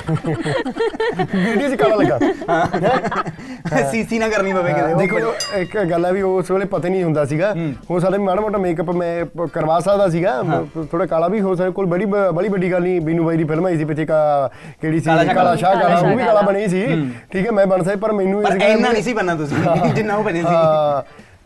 ਵੀਡੀਓ 0.09 1.69
'ਚ 1.69 1.75
ਕਾਲਾ 1.81 1.95
ਲੱਗਾ। 1.95 2.19
ਸੀਸੀ 3.91 4.19
ਨਾ 4.19 4.27
ਕਰਨੀ 4.29 4.53
ਪਵੇ 4.53 4.73
ਕਿਤੇ 4.73 4.93
ਦੇਖੋ 4.99 5.33
ਇੱਕ 5.57 5.77
ਗੱਲ 5.91 6.05
ਹੈ 6.05 6.11
ਵੀ 6.13 6.21
ਉਸ 6.21 6.51
ਵੇਲੇ 6.51 6.65
ਪਤਾ 6.65 6.89
ਨਹੀਂ 6.89 7.03
ਹੁੰਦਾ 7.03 7.25
ਸੀਗਾ। 7.25 7.53
ਹੋ। 7.89 7.99
ਸਕਦਾ 7.99 8.17
ਮਾੜਾ 8.17 8.41
ਮੋਟਾ 8.41 8.57
ਮੇਕਅਪ 8.57 8.89
ਮੈਂ 8.95 9.25
ਕਰਵਾ 9.53 9.79
ਸਕਦਾ 9.79 10.07
ਸੀਗਾ। 10.09 10.41
ਥੋੜਾ 10.91 11.05
ਕਾਲਾ 11.05 11.27
ਵੀ 11.27 11.41
ਹੋ 11.41 11.55
ਸਕਦਾ। 11.55 11.69
ਕੋਈ 11.69 11.85
ਬੜੀ 11.85 12.05
ਬੜੀ 12.05 12.49
ਵੱਡੀ 12.49 12.71
ਗੱਲ 12.71 12.81
ਨਹੀਂ 12.83 12.99
ਬੀਨੂ 13.01 13.25
ਬਾਈ 13.25 13.37
ਦੀ 13.37 13.43
ਫਿਲਮ 13.43 13.65
ਆਈ 13.65 13.77
ਸੀ 13.77 13.85
ਪਿੱਛੇ 13.85 14.05
ਕਾ 14.05 14.49
ਕਿਹੜੀ 14.81 14.99
ਸੀ? 14.99 15.05
ਕਾਲਾ 15.05 15.23
ਸ਼ਾਹ 15.23 15.33
ਕਾਲਾ 15.33 15.55
ਕਾਲਾ 15.55 15.95
ਕਾਲਾ 15.95 15.99
ਉਹ 15.99 16.17
ਵੀ 16.17 16.23
ਕਾਲਾ 16.23 16.33
ਕਾਲਾ। 16.33 16.41
ਬਣੀ 16.41 16.67
ਸੀ। 16.67 16.85
ਠੀਕ 17.31 17.45
ਹੈ 17.45 17.51
ਮੈਂ 17.51 17.65
ਬਣ 17.67 17.83
ਸਕਦਾ 17.83 17.95
ਪਰ 18.01 18.11
ਮੈਨੂੰ 18.11 18.43
ਇਸ 18.43 18.49
ਗੱਲ 18.49 18.61
ਇੰਨਾ 18.61 18.91
ਨਹੀਂ 18.91 19.03
ਸੀ 19.03 19.13
ਬੰਨਾ 19.13 19.35
ਤੁਸੀਂ 19.35 19.93
ਜਿੰਨਾ 19.93 20.15
ਉਹ 20.15 20.23
ਬਣੇ 20.23 20.41
ਸੀ। 20.41 20.55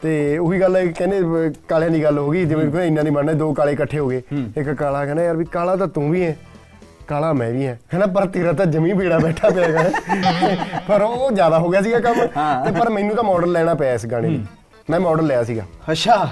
ਤੇ 0.02 0.38
ਉਹੀ 0.38 0.60
ਗੱਲ 0.62 0.76
ਹੈ 0.76 0.86
ਕਹਿੰਦੇ 0.88 1.52
ਕਾਲਿਆਂ 1.68 1.90
ਦੀ 1.92 2.04
ਗੱਲ 2.04 2.18
ਹੋ 2.18 2.30
ਗਈ 2.30 2.46
ਜਿਵੇਂ 2.46 2.66
ਕੋਈ 2.72 2.88
ਇੰਨਾ 2.88 3.02
ਨਹੀਂ 3.02 3.14
ਬਣਨਾ 3.14 3.34
ਦੋ 3.34 3.54
ਕਾਲੇ 3.54 3.72
ਇਕੱਠੇ 3.74 4.00
ਹੋ 4.00 4.08
ਗਏ। 4.08 4.22
ਇੱਕ 4.58 4.70
ਕਾਲਾ 4.70 5.06
ਕਹਿੰਦਾ 5.06 5.24
ਯਾਰ 5.24 5.36
ਵੀ 5.38 5.46
ਕਾਲਾ 5.52 5.76
ਤਾਂ 5.76 5.88
ਤੂੰ 5.88 6.10
ਵੀ 6.12 6.24
ਹੈ। 6.24 6.36
ਕਾਲਾ 7.08 7.34
ਮੈਂ 7.34 7.52
ਵੀ 7.52 7.66
ਹੈ। 7.68 7.80
ਕਹਿੰਦਾ 7.92 8.08
ਪਰ 8.08 8.28
ਤੇਰਾ 8.28 8.54
ਤਾਂ 8.54 8.66
ਜਮੀ 8.66 8.94
ਬੀੜਾ 8.94 9.20
ਬੈਠਾ 9.20 9.50
ਪਿਆ 9.50 9.64
ਹੈਗਾ। 9.64 9.84
ਪਰ 10.88 11.02
ਉਹ 11.02 11.32
ਜ਼ਿਆਦਾ 11.32 11.60
ਹੋ 11.60 11.70
ਗਿਆ 11.70 11.82
ਸੀਗਾ 11.82 12.00
ਕੰਮ। 12.00 12.26
ਤੇ 12.66 12.80
ਪਰ 12.80 12.90
ਮੈਨੂੰ 12.90 13.16
ਤਾਂ 13.16 13.24
ਮਾਡਲ 13.24 13.52
ਲੈਣਾ 13.52 13.74
ਪਿਆ 13.74 13.94
ਇਸ 13.94 14.06
ਗਾਣੇ 14.06 14.30
ਲਈ। 14.30 14.46
ਮੈਂ 14.90 15.00
ਮਾਡਲ 15.00 15.26
ਲਿਆ 15.26 15.44
ਸੀਗਾ। 15.44 15.64
ਅੱਛਾ। 15.92 16.30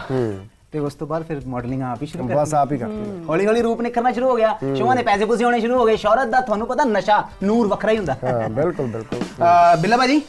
ਤੇ 0.72 0.80
ਉਸ 0.80 0.94
ਤੋਂ 0.96 1.06
ਬਾਅਦ 1.08 1.24
ਫਿਰ 1.28 1.40
ਮਾਡਲਿੰਗ 1.48 1.82
ਆਪ 1.84 2.02
ਹੀ 2.02 2.08
ਸ਼ੁਰੂ 2.08 2.28
ਕਰ 2.28 2.36
ਬਸ 2.36 2.54
ਆਪ 2.54 2.72
ਹੀ 2.72 2.78
ਕਰਤੀ 2.78 3.24
ਹੌਲੀ 3.30 3.46
ਹੌਲੀ 3.48 3.62
ਰੂਪ 3.62 3.82
ਨਿਖਰਨਾ 3.82 4.12
ਸ਼ੁਰੂ 4.12 4.30
ਹੋ 4.30 4.36
ਗਿਆ। 4.36 4.58
ਸ਼ੋਆਂ 4.76 4.96
ਦੇ 4.96 5.04
ਪੈਸੇ 5.04 5.26
ਪੂਸੇ 5.26 5.44
ਹੋਣੇ 5.46 5.60
ਸ਼ੁਰੂ 5.60 5.78
ਹੋ 5.80 5.86
ਗਏ। 5.86 5.96
ਸ਼ੌਹਰਤ 5.96 6.28
ਦਾ 6.28 6.42
ਤੁਹਾਨੂੰ 6.42 6.68
ਪਤਾ 6.68 6.84
ਨਸ਼ਾ 6.84 7.24
ਨੂਰ 7.44 7.68
ਵੱਖਰਾ 7.68 7.92
ਹੀ 7.92 7.98
ਹੁੰਦਾ। 7.98 8.16
ਹਾਂ 8.24 8.50
ਬਿਲਕੁਲ 8.50 8.88
ਬਿਲਕੁਲ। 8.88 9.20
ਬਿੱਲਾ 9.82 9.98
ਭਾਜੀ? 9.98 10.22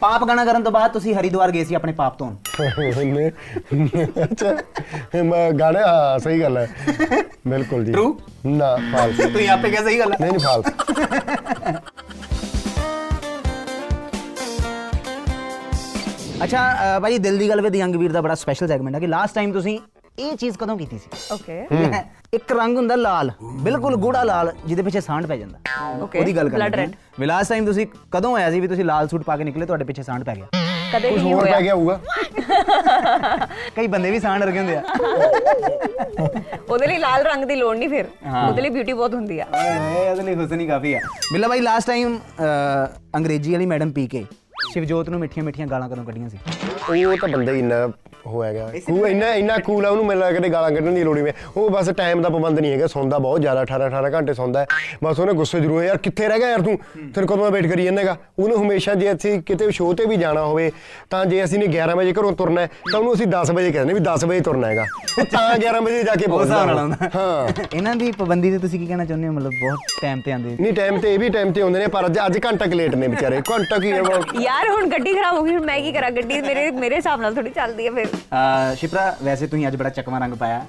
ਪਾਪ 0.00 0.24
ਗਾਣਾ 0.28 0.44
ਕਰਨ 0.44 0.62
ਤੋਂ 0.62 0.72
ਬਾਅਦ 0.72 0.90
ਤੁਸੀਂ 0.90 1.14
ਹਰਿਦੁਆਰ 1.14 1.50
ਗਏ 1.50 1.64
ਸੀ 1.64 1.74
ਆਪਣੇ 1.74 1.92
ਪਾਪ 1.92 2.18
ਤੋਂ 2.18 2.30
ਅੱਛਾ। 4.24 4.56
ਮੈਂ 5.24 5.50
ਗਾਣੇ 5.52 5.80
ਸਹੀ 6.18 6.40
ਗੱਲ 6.42 6.56
ਹੈ। 6.56 6.66
ਬਿਲਕੁਲ 7.48 7.84
ਜੀ। 7.84 7.92
True? 7.92 8.12
ਨਾ 8.46 8.76
ਫਾਲਸ। 8.92 9.16
ਤੁਸੀਂ 9.16 9.48
ਆਪੇ 9.48 9.70
ਕਿਹਾ 9.70 9.82
ਸਹੀ 9.82 9.98
ਗੱਲ 9.98 10.12
ਹੈ। 10.12 10.16
ਨਹੀਂ 10.20 10.32
ਨਹੀਂ 10.32 10.40
ਫਾਲਸ। 10.40 10.66
ਅੱਛਾ 16.44 16.98
ਭਾਜੀ 17.02 17.18
ਦਿਲ 17.18 17.38
ਦੀ 17.38 17.48
ਗੱਲ 17.48 17.60
ਵਿਦ 17.62 17.74
ਯੰਗ 17.76 17.94
ਵੀਰ 17.96 18.12
ਦਾ 18.12 18.20
ਬੜਾ 18.20 18.34
ਸਪੈਸ਼ਲ 18.34 18.68
ਸੈਗਮੈਂਟ 18.68 18.94
ਹੈ 18.94 19.00
ਕਿ 19.00 19.06
ਲਾਸਟ 19.06 19.34
ਟਾਈਮ 19.34 19.52
ਤੁਸੀਂ 19.52 19.78
ਇਹ 20.18 20.36
ਚੀਜ਼ 20.36 20.56
ਕਦੋਂ 20.58 20.76
ਕੀਤੀ 20.78 20.98
ਸੀ? 20.98 21.08
ਓਕੇ 21.32 21.64
ਇੱਕ 22.34 22.52
ਰੰਗ 22.52 22.76
ਹੁੰਦਾ 22.76 22.94
ਲਾਲ 22.96 23.30
ਬਿਲਕੁਲ 23.62 23.96
ਗੂੜਾ 24.04 24.22
ਲਾਲ 24.24 24.52
ਜਿਹਦੇ 24.66 24.82
ਪਿੱਛੇ 24.82 25.00
ਸਾਂਢ 25.00 25.26
ਪੈ 25.26 25.36
ਜਾਂਦਾ। 25.36 25.58
ਉਹਦੀ 26.02 26.36
ਗੱਲ 26.36 26.48
ਕਰ 26.50 26.58
ਰਹੇ 26.70 26.86
ਵੀ 27.20 27.26
ਲਾਸਟ 27.26 27.48
ਟਾਈਮ 27.48 27.66
ਤੁਸੀਂ 27.66 27.86
ਕਦੋਂ 28.12 28.34
ਆਇਆ 28.36 28.50
ਸੀ 28.50 28.60
ਵੀ 28.60 28.68
ਤੁਸੀਂ 28.68 28.84
ਲਾਲ 28.84 29.08
ਸੂਟ 29.08 29.22
ਪਾ 29.24 29.36
ਕੇ 29.36 29.44
ਨਿਕਲੇ 29.44 29.66
ਤੁਹਾਡੇ 29.66 29.84
ਪਿੱਛੇ 29.84 30.02
ਸਾਂਢ 30.02 30.24
ਪੈ 30.24 30.34
ਗਿਆ? 30.36 30.46
ਕਦੇ 30.92 31.10
ਵੀ 31.10 31.16
ਨਹੀਂ 31.16 31.34
ਹੋਰ 31.34 31.44
ਪੈ 31.44 31.50
ਹੋਇਆ 31.50 31.60
ਗਿਆ 31.60 31.74
ਹੋਊਗਾ। 31.74 32.00
ਕਈ 33.76 33.86
ਬੰਦੇ 33.86 34.10
ਵੀ 34.10 34.20
ਸਾਂਢ 34.20 34.42
ਵਰਗੇ 34.44 34.58
ਹੁੰਦੇ 34.58 34.76
ਆ। 34.76 34.82
ਉਹਦੇ 36.70 36.86
ਲਈ 36.86 36.98
ਲਾਲ 36.98 37.24
ਰੰਗ 37.24 37.44
ਦੀ 37.44 37.54
ਲੋੜ 37.54 37.76
ਨਹੀਂ 37.76 37.88
ਫਿਰ। 37.88 38.06
ਹਾਂ। 38.26 38.46
ਉਹਦੇ 38.48 38.62
ਲਈ 38.62 38.68
ਬਿਊਟੀ 38.70 38.92
ਬਹੁਤ 38.92 39.14
ਹੁੰਦੀ 39.14 39.38
ਆ। 39.40 39.46
ਓਏ 39.54 40.08
ਉਹਦੇ 40.10 40.22
ਲਈ 40.22 40.34
ਹੁਸਨ 40.34 40.60
ਹੀ 40.60 40.66
ਕਾਫੀ 40.66 40.94
ਆ। 40.94 41.00
ਬਿੱਲਾ 41.32 41.48
ਭਾਈ 41.48 41.60
ਲਾਸਟ 41.60 41.86
ਟਾਈਮ 41.86 42.18
ਅੰਗਰੇਜ਼ੀ 43.16 43.52
ਵਾਲੀ 43.52 43.66
ਮੈਡਮ 43.66 43.92
ਪੀ 43.92 44.06
ਕੇ 44.06 44.24
ਸ਼ਿਵਜੋਤ 44.72 45.08
ਨੂੰ 45.08 45.20
ਮਿੱਠੀਆਂ 45.20 45.44
ਮਿੱਠੀਆਂ 45.44 45.66
ਗਾਲਾਂ 45.66 45.88
ਕਦੋਂ 45.88 46.04
ਕੱਢੀਆਂ 46.04 46.28
ਸੀ? 46.28 46.38
ਉਹ 47.04 47.16
ਤਾਂ 47.16 47.28
ਬੰਦਾ 47.28 47.52
ਹੀ 47.52 47.58
ਇੰਨਾ 47.58 47.88
ਹੋਇਆਗਾ 48.26 48.70
ਕੂ 48.86 49.06
ਇੰਨਾ 49.06 49.32
ਇੰਨਾ 49.34 49.56
ਕੂਲ 49.58 49.86
ਆ 49.86 49.88
ਉਹਨੂੰ 49.90 50.04
ਮੈਨੂੰ 50.06 50.22
ਲੱਗਦਾ 50.24 50.38
ਕਦੇ 50.38 50.48
ਗਾਲਾਂ 50.48 50.70
ਕੱਢਣ 50.70 50.92
ਦੀ 50.92 51.02
ਲੋੜ 51.04 51.18
ਨਹੀਂ 51.18 51.32
ਉਹ 51.56 51.68
ਬਸ 51.70 51.88
ਟਾਈਮ 51.96 52.22
ਦਾ 52.22 52.28
ਪਾਬੰਦ 52.28 52.60
ਨਹੀਂ 52.60 52.72
ਹੈਗਾ 52.72 52.86
ਸੌਂਦਾ 52.86 53.18
ਬਹੁਤ 53.18 53.40
ਜ਼ਿਆਦਾ 53.40 53.62
18 53.62 53.86
18 53.88 54.10
ਘੰਟੇ 54.14 54.34
ਸੌਂਦਾ 54.34 54.60
ਹੈ। 54.60 54.66
ਬਸ 55.04 55.18
ਉਹਨੇ 55.20 55.32
ਗੁੱਸੇ 55.32 55.60
ਜ਼ਰੂਰ 55.60 55.82
ਯਾਰ 55.84 55.98
ਕਿੱਥੇ 55.98 56.28
ਰਹਿ 56.28 56.38
ਗਿਆ 56.38 56.48
ਯਾਰ 56.48 56.62
ਤੂੰ? 56.62 56.76
ਤੇਰੇ 57.14 57.26
ਕਦੋਂ 57.26 57.36
ਦਾ 57.36 57.48
ਵੇਟ 57.50 57.66
ਕਰੀ 57.66 57.84
ਜਾਂਦਾਗਾ। 57.84 58.16
ਉਹਨੂੰ 58.38 58.58
ਹਮੇਸ਼ਾ 58.62 58.94
ਜੇ 58.94 59.12
ਅਸੀਂ 59.12 59.40
ਕਿਤੇ 59.42 59.70
ਸ਼ੋਅ 59.70 59.94
ਤੇ 59.94 60.06
ਵੀ 60.06 60.16
ਜਾਣਾ 60.16 60.44
ਹੋਵੇ 60.44 60.70
ਤਾਂ 61.10 61.24
ਜੇ 61.26 61.42
ਅਸੀਂ 61.44 61.58
ਨੇ 61.58 61.66
11 61.66 61.96
ਵਜੇ 61.96 62.12
ਘਰੋਂ 62.12 62.32
ਤੁਰਨਾ 62.32 62.60
ਹੈ 62.60 62.66
ਤਾਂ 62.92 62.98
ਉਹਨੂੰ 62.98 63.14
ਅਸੀਂ 63.14 63.26
10 63.26 63.50
ਵਜੇ 63.54 63.70
ਕਹਿੰਦੇ 63.72 63.94
ਵੀ 63.94 64.00
10 64.00 64.24
ਵਜੇ 64.26 64.40
ਤੁਰਨਾ 64.40 64.68
ਹੈਗਾ। 64.68 64.84
ਤਾਂ 65.32 65.54
11 65.58 65.80
ਵਜੇ 65.82 66.02
ਜਾ 66.02 66.14
ਕੇ 66.14 66.26
ਪਹੁੰਚਦਾ। 66.26 67.08
ਹਾਂ। 67.16 67.48
ਇਹਨਾਂ 67.74 67.94
ਦੀ 67.96 68.10
ਪਾਬੰਦੀ 68.12 68.50
ਤੇ 68.50 68.58
ਤੁਸੀਂ 68.58 68.80
ਕੀ 68.80 68.86
ਕਹਿਣਾ 68.86 69.04
ਚਾਹੁੰਦੇ 69.04 69.28
ਹੋ? 69.28 69.32
ਮਤਲਬ 69.32 69.52
ਬਹੁਤ 69.60 70.00
ਟਾਈਮ 70.02 70.20
ਤੇ 70.20 70.32
ਆਉਂਦੇ। 70.32 70.56
ਨਹੀਂ 70.60 70.72
ਟਾਈਮ 70.72 71.00
ਤੇ 71.00 71.14
ਇਹ 71.14 71.18
ਵੀ 71.18 71.28
ਟਾਈਮ 71.28 71.52
ਤੇ 71.52 71.60
ਆਉਂਦੇ 71.62 71.78
ਨੇ 71.78 71.86
ਪਰ 71.86 72.06
ਅੱਜ 72.06 72.18
ਅੱਜ 72.26 72.38
ਘੰਟਾ 72.46 72.64
ਲੇਟ 72.74 72.94
ਨੇ 72.94 73.06
ਵਿਚਾਰੇ। 73.08 73.40
ਘੰਟਾ 73.50 73.78
ਕੀ 73.78 73.92
ਹੈ 73.92 74.02
ਯਾਰ 74.46 74.68
ਹੁਣ 74.68 74.86
ਗੱਡੀ 74.88 75.12
ਖਰਾਬ 75.12 75.36
ਹੋ 75.36 75.42
ਗਈ 75.42 75.54
ਹੁਣ 75.54 75.64
ਮੈਂ 75.64 75.78
ਕੀ 75.80 75.92
ਕਰਾਂ? 75.92 76.10
ਗੱਡੀ 76.10 76.40
ਮੇਰੇ 76.40 76.70
ਮੇਰੇ 76.70 76.96
ਹਿਸਾਬ 76.96 77.20
ਨਾਲ 77.20 77.34
ਥੋੜੀ 77.34 77.50
ਚੱਲਦੀ 77.50 77.86
ਹੈ 77.86 77.90
ਫਿਰ। 77.90 78.06
ਸ਼ਿਪਰਾ 78.76 79.14
ਵੈਸੇ 79.22 79.46
ਤੁਸੀਂ 79.46 79.66
ਅੱਜ 79.66 79.76
ਬੜਾ 79.76 79.88
ਚਕਮਾ 79.90 80.18
ਰੰਗ 80.18 80.34
ਪਾਇਆ। 80.34 80.64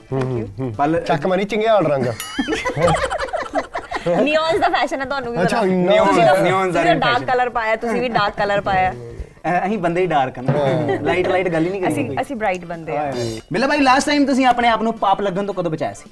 ਪਲ 0.77 0.99
ਚੱਕ 1.01 1.27
ਮਨੀ 1.27 1.43
ਚਿੰਗਿਆਲ 1.43 1.87
ਰੰਗ। 1.87 2.05
ਨਿਓਨਸ 4.21 4.59
ਦਾ 4.59 4.67
ਫੈਸ਼ਨ 4.69 4.99
ਹੈ 5.01 5.05
ਤੁਹਾਨੂੰ 5.05 5.31
ਵੀ 5.33 5.41
ਅੱਛਾ, 5.41 5.61
neons 5.61 6.05
ਤੁਸੀਂ 6.05 6.83
ਦਾ-। 6.85 6.93
ਡਾਰਕ 6.93 7.23
ਕਲਰ 7.23 7.49
ਪਾਇਆ 7.49 7.75
ਤੁਸੀਂ 7.75 8.01
ਵੀ 8.01 8.09
ਡਾਰਕ 8.09 8.35
ਕਲਰ 8.35 8.61
ਪਾਇਆ। 8.61 8.91
ਅਹ 8.91 9.65
ਅਸੀਂ 9.65 9.77
ਬੰਦੇ 9.77 10.01
ਹੀ 10.01 10.07
ਡਾਰਕ 10.07 10.37
ਹਨ 10.39 10.45
ਲਾਈਟ 11.03 11.27
ਲਾਈਟ 11.27 11.47
ਗੱਲ 11.49 11.65
ਹੀ 11.65 11.69
ਨਹੀਂ 11.69 11.87
ਅਸੀਂ 11.87 12.05
ਕਰੀ 12.07 12.17
ਅਸੀਂ 12.21 12.35
ਬ੍ਰਾਈਟ 12.35 12.65
ਬੰਦੇ 12.65 12.97
ਆ। 12.97 13.11
ਬਿੱਲਾ 13.53 13.67
ਭਾਈ 13.67 13.79
ਲਾਸਟ 13.79 14.05
ਟਾਈਮ 14.05 14.25
ਤੁਸੀਂ 14.25 14.45
ਆਪਣੇ 14.45 14.67
ਆਪ 14.67 14.81
ਨੂੰ 14.81 14.93
ਪਾਪ 14.97 15.21
ਲੱਗਣ 15.21 15.45
ਤੋਂ 15.45 15.53
ਕਦੋਂ 15.53 15.71
ਬਚਾਇਆ 15.71 15.93
ਸੀ? 15.93 16.09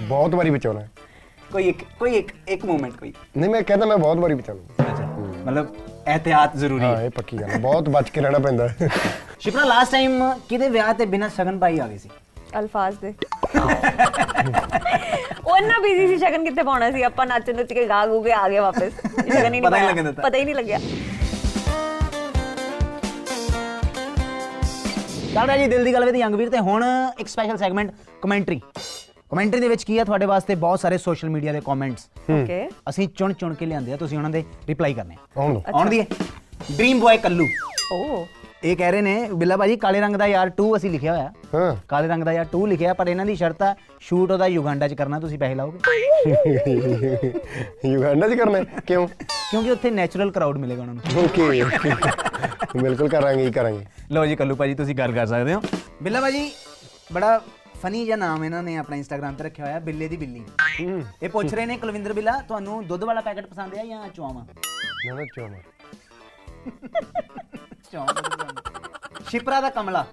ਬਹੁਤ 0.00 0.34
ਵਾਰੀ 0.34 0.50
ਬਚਾਉਣਾ। 0.50 0.80
ਕੋਈ 1.52 1.68
ਇੱਕ 1.68 1.82
ਕੋਈ 1.98 2.14
ਇੱਕ 2.14 2.32
ਇੱਕ 2.48 2.64
ਮੂਮੈਂਟ 2.64 2.92
ਕੋਈ। 2.92 3.12
ਨਹੀਂ 3.36 3.50
ਮੈਂ 3.50 3.62
ਕਹਿੰਦਾ 3.62 3.86
ਮੈਂ 3.86 3.96
ਬਹੁਤ 3.96 4.18
ਵਾਰੀ 4.18 4.34
ਬਚਾਉਣਾ। 4.34 4.92
ਅੱਛਾ। 4.92 5.04
ਮਤਲਬ 5.44 5.74
ehtiyat 6.06 6.56
ਜ਼ਰੂਰੀ 6.56 6.84
ਹਾਂ 6.84 6.96
ਹੈ 6.96 7.04
ਇਹ 7.04 7.10
ਪੱਕੀ 7.10 7.36
ਗੱਲ 7.36 7.50
ਹੈ 7.50 7.58
ਬਹੁਤ 7.58 7.88
ਬਚ 7.88 8.10
ਕੇ 8.10 8.20
ਰਹਿਣਾ 8.20 8.38
ਪੈਂਦਾ 8.38 8.68
ਹੈ। 8.70 8.88
ਸ਼ਿਪਰਾ 9.40 9.64
ਲਾਸਟ 9.64 9.92
ਟਾਈਮ 9.92 10.22
ਕਿਹਦੇ 10.48 10.68
ਵਿਆਹ 10.68 10.92
ਤੇ 10.94 11.06
ਬਿਨਾਂ 11.06 11.28
ਸ਼ਗਨ 11.28 11.58
ਪਾਈ 11.58 11.78
ਆ 11.78 11.86
ਗਈ 11.88 11.98
ਸੀ 11.98 12.08
ਅਲਫਾਜ਼ 12.58 12.96
ਦੇ 12.98 13.12
ਉਹ 15.44 15.56
ਇੰਨਾ 15.56 15.78
ਬਿਜ਼ੀ 15.78 16.06
ਸੀ 16.06 16.16
ਸ਼ਗਨ 16.18 16.44
ਕਿੱਥੇ 16.44 16.62
ਪਾਉਣਾ 16.62 16.90
ਸੀ 16.90 17.02
ਆਪਾਂ 17.02 17.26
ਨੱਚ 17.26 17.50
ਨੱਚ 17.50 17.72
ਕੇ 17.72 17.86
ਗਾ 17.86 18.04
ਗੂ 18.06 18.20
ਕੇ 18.22 18.32
ਆ 18.32 18.48
ਗਏ 18.48 18.58
ਵਾਪਸ 18.58 18.92
ਸ਼ਗਨ 19.02 19.44
ਹੀ 19.44 19.50
ਨਹੀਂ 19.50 19.62
ਪਾਇਆ। 19.62 20.12
ਪਤਾ 20.12 20.38
ਹੀ 20.38 20.44
ਨਹੀਂ 20.44 20.54
ਲੱਗਿਆ 20.54 20.78
ਚੱਲ 25.34 25.46
ਰਿਹਾ 25.46 25.56
ਜੀ 25.56 25.66
ਦਿਲ 25.66 25.84
ਦੀ 25.84 25.92
ਗੱਲ 25.94 26.04
ਵਿੱਚ 26.04 26.16
ਯੰਗ 26.16 26.34
ਵੀਰ 26.34 26.48
ਤੇ 26.50 26.58
ਹੁਣ 26.60 26.84
ਇੱਕ 27.18 27.28
ਸਪੈਸ਼ਲ 27.28 27.56
ਸੈਗਮੈਂਟ 27.56 27.90
ਕਮੈਂਟਰੀ 28.22 28.60
ਕਮੈਂਟਰੀ 29.30 29.60
ਦੇ 29.60 29.68
ਵਿੱਚ 29.68 29.82
ਕੀ 29.84 29.98
ਹੈ 29.98 30.04
ਤੁਹਾਡੇ 30.04 30.26
ਵਾਸਤੇ 30.26 30.54
ਬਹੁਤ 30.54 30.80
ਸਾਰੇ 30.80 30.98
ਸੋਸ਼ਲ 30.98 31.30
ਮੀਡੀਆ 31.30 31.52
ਦੇ 31.52 31.60
ਕਮੈਂਟਸ 31.66 32.08
ਓਕੇ 32.30 32.68
ਅਸੀਂ 32.88 33.08
ਚੁਣ 33.16 33.32
ਚੁਣ 33.32 33.54
ਕੇ 33.54 33.66
ਲਿਆਂਦੇ 33.66 33.92
ਆ 33.92 33.96
ਤੁਸੀਂ 33.96 34.16
ਉਹਨਾਂ 34.18 34.30
ਦੇ 34.30 34.44
ਰਿਪਲਾਈ 34.68 34.94
ਕਰਨੇ 34.94 35.14
ਆ। 35.14 35.40
ਆਉਣ 35.40 35.54
ਦੋ 35.54 35.62
ਆਉਣ 35.74 35.88
ਦੀ 35.90 36.00
ਡ੍ਰੀਮ 36.76 37.00
ਬॉय 37.00 37.18
ਕੱਲੂ। 37.22 37.46
ਓ। 37.92 38.26
ਇਹ 38.64 38.76
ਕਹਿ 38.76 38.90
ਰਹੇ 38.92 39.00
ਨੇ 39.02 39.28
ਬਿੱਲਾ 39.34 39.56
ਭਾਜੀ 39.56 39.76
ਕਾਲੇ 39.76 40.00
ਰੰਗ 40.00 40.16
ਦਾ 40.16 40.26
ਯਾਰ 40.26 40.50
2 40.60 40.66
ਅਸੀਂ 40.76 40.90
ਲਿਖਿਆ 40.90 41.12
ਹੋਇਆ। 41.16 41.32
ਹਾਂ। 41.54 41.74
ਕਾਲੇ 41.88 42.08
ਰੰਗ 42.08 42.22
ਦਾ 42.24 42.32
ਯਾਰ 42.32 42.46
2 42.54 42.64
ਲਿਖਿਆ 42.66 42.94
ਪਰ 42.94 43.08
ਇਹਨਾਂ 43.08 43.26
ਦੀ 43.26 43.34
ਸ਼ਰਤ 43.36 43.62
ਆ 43.62 43.74
ਸ਼ੂਟ 44.00 44.30
ਉਹਦਾ 44.30 44.46
ਯੁਗੰਡਾ 44.46 44.88
'ਚ 44.88 44.94
ਕਰਨਾ 44.94 45.18
ਤੁਸੀਂ 45.20 45.38
ਪੈਸੇ 45.38 45.54
ਲਾਓਗੇ? 45.54 45.78
ਯੂਗੰਡਾ 47.88 48.28
ਚ 48.28 48.34
ਕਰਨਾ 48.34 48.58
ਹੈ? 48.58 48.64
ਕਿਉਂ? 48.86 49.06
ਕਿਉਂਕਿ 49.50 49.70
ਉੱਥੇ 49.70 49.90
ਨੈਚੁਰਲ 49.90 50.30
ਕਰਾਊਡ 50.30 50.58
ਮਿਲੇਗਾ 50.58 50.82
ਉਹਨਾਂ 50.82 50.94
ਨੂੰ। 50.94 51.24
ਓਕੇ 51.24 51.64
ਬਿਲਕੁਲ 52.78 53.08
ਕਰਾਂਗੇ 53.08 53.46
ਹੀ 53.46 53.50
ਕਰਾਂਗੇ। 53.52 53.84
ਲਓ 54.12 54.26
ਜੀ 54.26 54.36
ਕੱਲੂ 54.36 54.56
ਭਾਜੀ 54.56 54.74
ਤੁਸੀਂ 54.74 54.94
ਗੱਲ 54.94 55.12
ਕਰ 55.12 55.26
ਸਕਦੇ 55.26 55.54
ਹੋ। 55.54 55.60
ਬਿੱਲਾ 56.02 56.20
ਭਾਜੀ 56.20 56.50
ਬੜਾ 57.12 57.40
ਫਨੀ 57.84 58.04
ਜਿਹਾ 58.04 58.16
ਨਾਮ 58.16 58.44
ਇਹਨਾਂ 58.44 58.62
ਨੇ 58.62 58.76
ਆਪਣਾ 58.78 58.96
ਇੰਸਟਾਗ੍ਰam 58.96 59.34
ਤੇ 59.38 59.44
ਰੱਖਿਆ 59.44 59.64
ਹੋਇਆ 59.64 59.78
ਬਿੱਲੇ 59.86 60.06
ਦੀ 60.08 60.16
ਬਿੱਲੀ। 60.16 60.44
ਇਹ 61.22 61.28
ਪੁੱਛ 61.30 61.52
ਰਹੇ 61.54 61.64
ਨੇ 61.66 61.76
ਕੁਲਵਿੰਦਰ 61.78 62.12
ਬਿੱਲਾ 62.12 62.32
ਤੁਹਾਨੂੰ 62.48 62.86
ਦੁੱਧ 62.86 63.02
ਵਾਲਾ 63.04 63.20
ਪੈਕੇਟ 63.20 63.46
ਪਸੰਦ 63.46 63.74
ਆ 63.78 63.84
ਜਾਂ 63.84 64.08
ਚੌਵਾ? 64.08 64.44
ਨਾ 65.06 65.14
ਨਾ 65.14 65.24
ਚੋਮਾ 67.90 68.06
ਸ਼ਿਪਰਾ 69.30 69.60
ਦਾ 69.60 69.70
ਕਮਲਾ। 69.70 70.04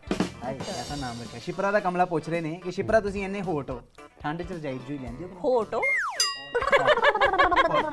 ਹਾਏ 0.43 0.57
ਐਸਾ 0.79 0.95
ਨਾਮ 0.95 1.21
ਰੱਖਿਆ। 1.21 1.39
ਸ਼ਿਪਰਾ 1.39 1.71
ਦਾ 1.71 1.79
ਕਮਲਾ 1.79 2.05
ਪੁੱਛ 2.05 2.27
ਰਹੇ 2.29 2.41
ਨੇ 2.41 2.53
ਕਿ 2.63 2.71
ਸ਼ਿਪਰਾ 2.71 2.99
ਤੁਸੀਂ 2.99 3.23
ਇੰਨੇ 3.25 3.41
ਹੋਟ 3.41 3.69
ਹੋ। 3.71 3.81
ਠੰਡ 4.21 4.41
ਚ 4.41 4.51
ਰਜਾਈ 4.51 4.79
ਜੂਈ 4.87 4.97
ਲੈਂਦੇ 4.97 5.25
ਹੋ 5.25 5.29
ਹੋਟੋ 5.43 5.81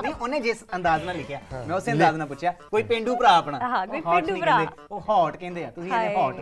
ਨਹੀਂ? 0.03 0.13
ਉਹਨੇ 0.21 0.41
ਜਿਸ 0.41 0.65
ਅੰਦਾਜ਼ 0.77 1.05
ਨਾਲ 1.05 1.17
ਲਿਖਿਆ 1.17 1.41
ਮੈਂ 1.67 1.77
ਉਸੇ 1.77 1.93
ਅੰਦਾਜ਼ 1.93 2.17
ਨਾਲ 2.17 2.27
ਪੁੱਛਿਆ 2.29 2.53
ਕੋਈ 2.71 2.83
ਪਿੰਡੂ 2.83 3.17
ਭਰਾ 3.17 3.37
ਆਪਣਾ? 3.37 3.59
ਹਾਂ, 3.69 3.87
ਕੋਈ 3.87 4.01
ਪੇਂਡੂ 4.01 4.37
ਭਰਾ। 4.41 4.67
ਉਹ 4.91 5.01
ਹੌਟ 5.09 5.37
ਕਹਿੰਦੇ 5.37 5.65
ਆ 5.65 5.71
ਤੁਸੀਂ 5.71 5.93
ਇਹਨੇ 5.93 6.15
ਹੌਟ 6.15 6.37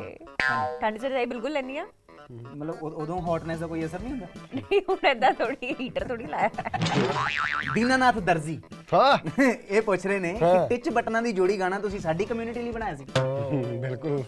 ਠੰਡ 0.81 0.99
ਚ 0.99 1.07
ਜਾਈ 1.07 1.27
ਬਿਲਕੁਲ 1.27 1.53
ਲੈਣੀ 1.53 1.79
ਆ। 1.79 1.87
मतलब 2.31 2.83
ਉਦੋਂ 2.95 3.21
ਹੌਟਨੈਸ 3.23 3.59
ਦਾ 3.59 3.67
ਕੋਈ 3.67 3.85
ਅਸਰ 3.85 4.01
ਨਹੀਂ 4.01 4.13
ਹੁੰਦਾ 4.13 4.27
ਨਹੀਂ 4.55 4.81
ਹੁਣ 4.89 5.07
ਐਦਾਂ 5.07 5.33
ਥੋੜੀ 5.33 5.75
ਹੀਟਰ 5.81 6.05
ਥੋੜੀ 6.09 6.27
ਲਾਇਆ 6.27 6.51
ਦੀਨਾਨਾਥ 7.75 8.19
ਦਰਜੀ 8.21 8.59
ਹਾਂ 8.93 9.19
ਇਹ 9.39 9.83
ਪੁੱਛ 9.83 10.07
ਰਹੇ 10.07 10.19
ਨੇ 10.19 10.33
ਕਿ 10.35 10.67
ਟਿਚ 10.69 10.89
ਬਟਨਾਂ 10.91 11.23
ਦੀ 11.23 11.33
ਜੋੜੀ 11.33 11.59
ਗਾਣਾ 11.61 11.79
ਤੁਸੀਂ 11.79 12.01
ਸਾਡੀ 12.01 12.25
ਕਮਿਊਨਿਟੀ 12.25 12.63
ਲਈ 12.63 12.71
ਬਣਾਇਆ 12.71 12.95
ਸੀ 12.95 13.07
ਬਿਲਕੁਲ 13.81 14.23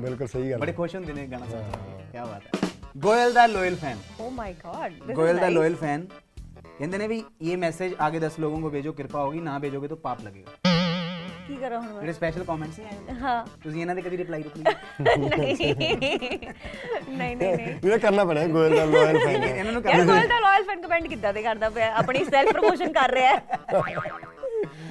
ਬਿਲਕੁਲ 0.00 0.26
ਸਹੀ 0.26 0.50
ਗੱਲ 0.50 0.58
ਬੜੇ 0.58 0.72
ਖੁਸ਼ 0.72 0.94
ਹੁੰਦੇ 0.96 1.12
ਨੇ 1.12 1.26
ਗਾਣਾ 1.26 1.46
ਸੁਣ 1.46 1.62
ਕੇ 1.62 2.06
ਕੀ 2.12 2.18
ਬਾਤ 2.20 2.54
ਹੈ 2.54 2.68
ਗੋਇਲ 2.98 3.32
ਦਾ 3.32 3.46
loyal 3.46 3.76
fan 3.76 3.98
oh 4.20 4.30
my 4.30 4.54
God 4.64 5.12
Goyal 5.12 5.38
the 5.38 5.48
loyal 5.48 5.74
fan 5.76 6.06
ਕਹਿੰਦੇ 6.78 6.98
ਨੇ 6.98 7.06
ਵੀ 7.08 7.22
ਇਹ 7.42 7.56
ਮੈਸੇਜ 7.58 7.94
ਆਗੇ 8.00 8.20
10 8.20 8.40
ਲੋਕਾਂ 8.40 8.60
ਨੂੰ 8.60 8.70
ਭੇਜੋ 8.70 8.92
ਕਿਰਪਾ 8.92 9.22
ਹੋਗੀ 9.22 9.40
ਨਾ 9.40 9.58
ਭੇਜੋਗੇ 9.58 9.88
ਤਾਂ 9.88 9.96
ਪਾਪ 9.96 10.20
ਲੱਗੇਗਾ 10.20 10.74
ਕੀ 11.46 11.56
ਕਰਾਂ 11.56 11.80
ਹੁਣ 11.80 12.00
ਜਿਹੜੇ 12.00 12.12
ਸਪੈਸ਼ਲ 12.12 12.44
ਕਮੈਂਟਸ 12.44 12.78
ਨਹੀਂ 12.78 12.88
ਆਏ? 12.88 13.14
ਹਾਂ। 13.20 13.44
ਤੁਸੀਂ 13.64 13.80
ਇਹਨਾਂ 13.80 13.94
ਦੇ 13.94 14.02
ਕਦੀ 14.02 14.16
ਰਿਪਲਾਈ 14.16 14.42
ਰੁਪਲੀ 14.42 14.62
ਨਹੀਂ। 14.62 15.16
ਨਹੀਂ 17.08 17.36
ਨਹੀਂ 17.36 17.36
ਨਹੀਂ। 17.36 17.92
ਇਹ 17.92 17.98
ਕਰਨਾ 17.98 18.24
ਪੈਣਾ 18.24 18.46
ਗੋਇਲ 18.46 18.76
ਦਾ 18.76 18.84
ਲਾਇਲ 18.84 19.18
ਫੈਨ 19.18 19.44
ਇਹਨਾਂ 19.44 19.72
ਨੂੰ 19.72 19.82
ਕਰਨਾ 19.82 20.04
ਕੋਲ 20.04 20.28
ਤਾਂ 20.28 20.40
ਲਾਇਲ 20.40 20.64
ਫੈਨ 20.64 20.80
ਕਮੈਂਟ 20.82 21.06
ਕਿੱਦਾਂ 21.06 21.32
ਦੇ 21.32 21.42
ਕਰਦਾ 21.42 21.68
ਪਿਆ? 21.70 21.92
ਆਪਣੀ 21.94 22.24
ਸੈਲਫ 22.24 22.52
ਪ੍ਰੋਮੋਸ਼ਨ 22.52 22.92
ਕਰ 22.92 23.10
ਰਿਹਾ 23.10 23.34
ਹੈ। 23.34 23.58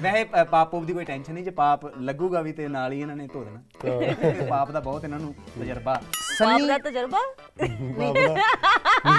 ਵੈਸੇ 0.02 0.22
ਪ- 0.24 0.44
ਪਾਪ 0.50 0.70
ਪੂਪ 0.70 0.84
ਦੀ 0.84 0.92
ਕੋਈ 0.92 1.04
ਟੈਨਸ਼ਨ 1.04 1.34
ਨਹੀਂ 1.34 1.44
ਜੇ 1.44 1.50
ਪਾਪ 1.50 1.84
ਲੱਗੂਗਾ 2.00 2.40
ਵੀ 2.40 2.52
ਤੇ 2.52 2.66
ਨਾਲ 2.68 2.92
ਹੀ 2.92 3.00
ਇਹਨਾਂ 3.00 3.16
ਨੇ 3.16 3.26
ਧੋ 3.32 3.44
ਦੇਣਾ। 3.44 4.44
ਪਾਪ 4.48 4.70
ਦਾ 4.70 4.80
ਬਹੁਤ 4.80 5.04
ਇਹਨਾਂ 5.04 5.18
ਨੂੰ 5.18 5.34
ਤਜਰਬਾ। 5.60 5.94
ਬਾਪ 6.40 6.60
ਦਾ 6.68 6.78
ਤਜਰਬਾ? 6.80 7.18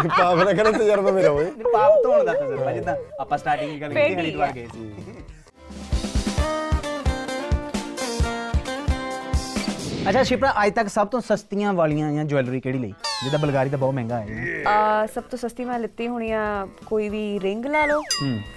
ਪਾਪ 0.09 0.37
ਦਾ 0.37 0.53
ਕਹਿੰਦਾ 0.53 0.71
ਤਜਰਬਾ 0.71 1.11
ਮੇਰਾ 1.11 1.29
ਓਏ? 1.29 1.45
ਪਾਪ 1.73 1.93
ਧੋਣ 2.03 2.23
ਦਾ 2.25 2.33
ਤਜਰਬਾ 2.33 2.71
ਜਿੱਦਾਂ 2.71 2.95
ਆਪਾਂ 3.19 3.37
ਸਟਾਰਟਿੰਗ 3.37 3.71
ਦੀ 3.71 3.81
ਗੱਲ 3.81 3.93
ਕੀਤੀ 3.93 4.05
ਠੀਕ 4.05 4.19
ਹਰਿਦੁਆਰ 4.19 4.47
ਹੈ। 4.47 4.53
ਗਏ 4.53 4.67
ਸੀ। 4.67 5.16
ਅੱਛਾ 10.09 10.21
ਸ਼ਿਪਰਾ 10.23 10.53
ਅੱਜ 10.65 10.73
ਤੱਕ 10.73 10.87
ਸਭ 10.87 11.07
ਤੋਂ 11.07 11.19
ਸਸਤੀਆਂ 11.21 11.73
ਵਾਲੀਆਂ 11.73 12.11
ਜਾਂ 12.11 12.23
ਜੁਐਲਰੀ 12.23 12.59
ਕਿਹੜੀ 12.59 12.77
ਲਈ? 12.77 12.93
ਜਿੱਦਾਂ 13.23 13.39
ਬਲਗਾਰੀ 13.39 13.69
ਤਾਂ 13.69 13.77
ਬਹੁਤ 13.77 13.93
ਮਹਿੰਗਾ 13.93 14.19
ਹੈ। 14.19 14.63
ਆ 14.67 15.05
ਸਭ 15.15 15.23
ਤੋਂ 15.31 15.37
ਸਸਤੀ 15.39 15.65
ਮੈਂ 15.65 15.77
ਲਿੱਤੀ 15.79 16.07
ਹੋਣੀ 16.07 16.31
ਆ 16.31 16.41
ਕੋਈ 16.85 17.07
ਵੀ 17.09 17.39
ਰਿੰਗ 17.39 17.65
ਲਾ 17.65 17.85
ਲਓ 17.85 18.01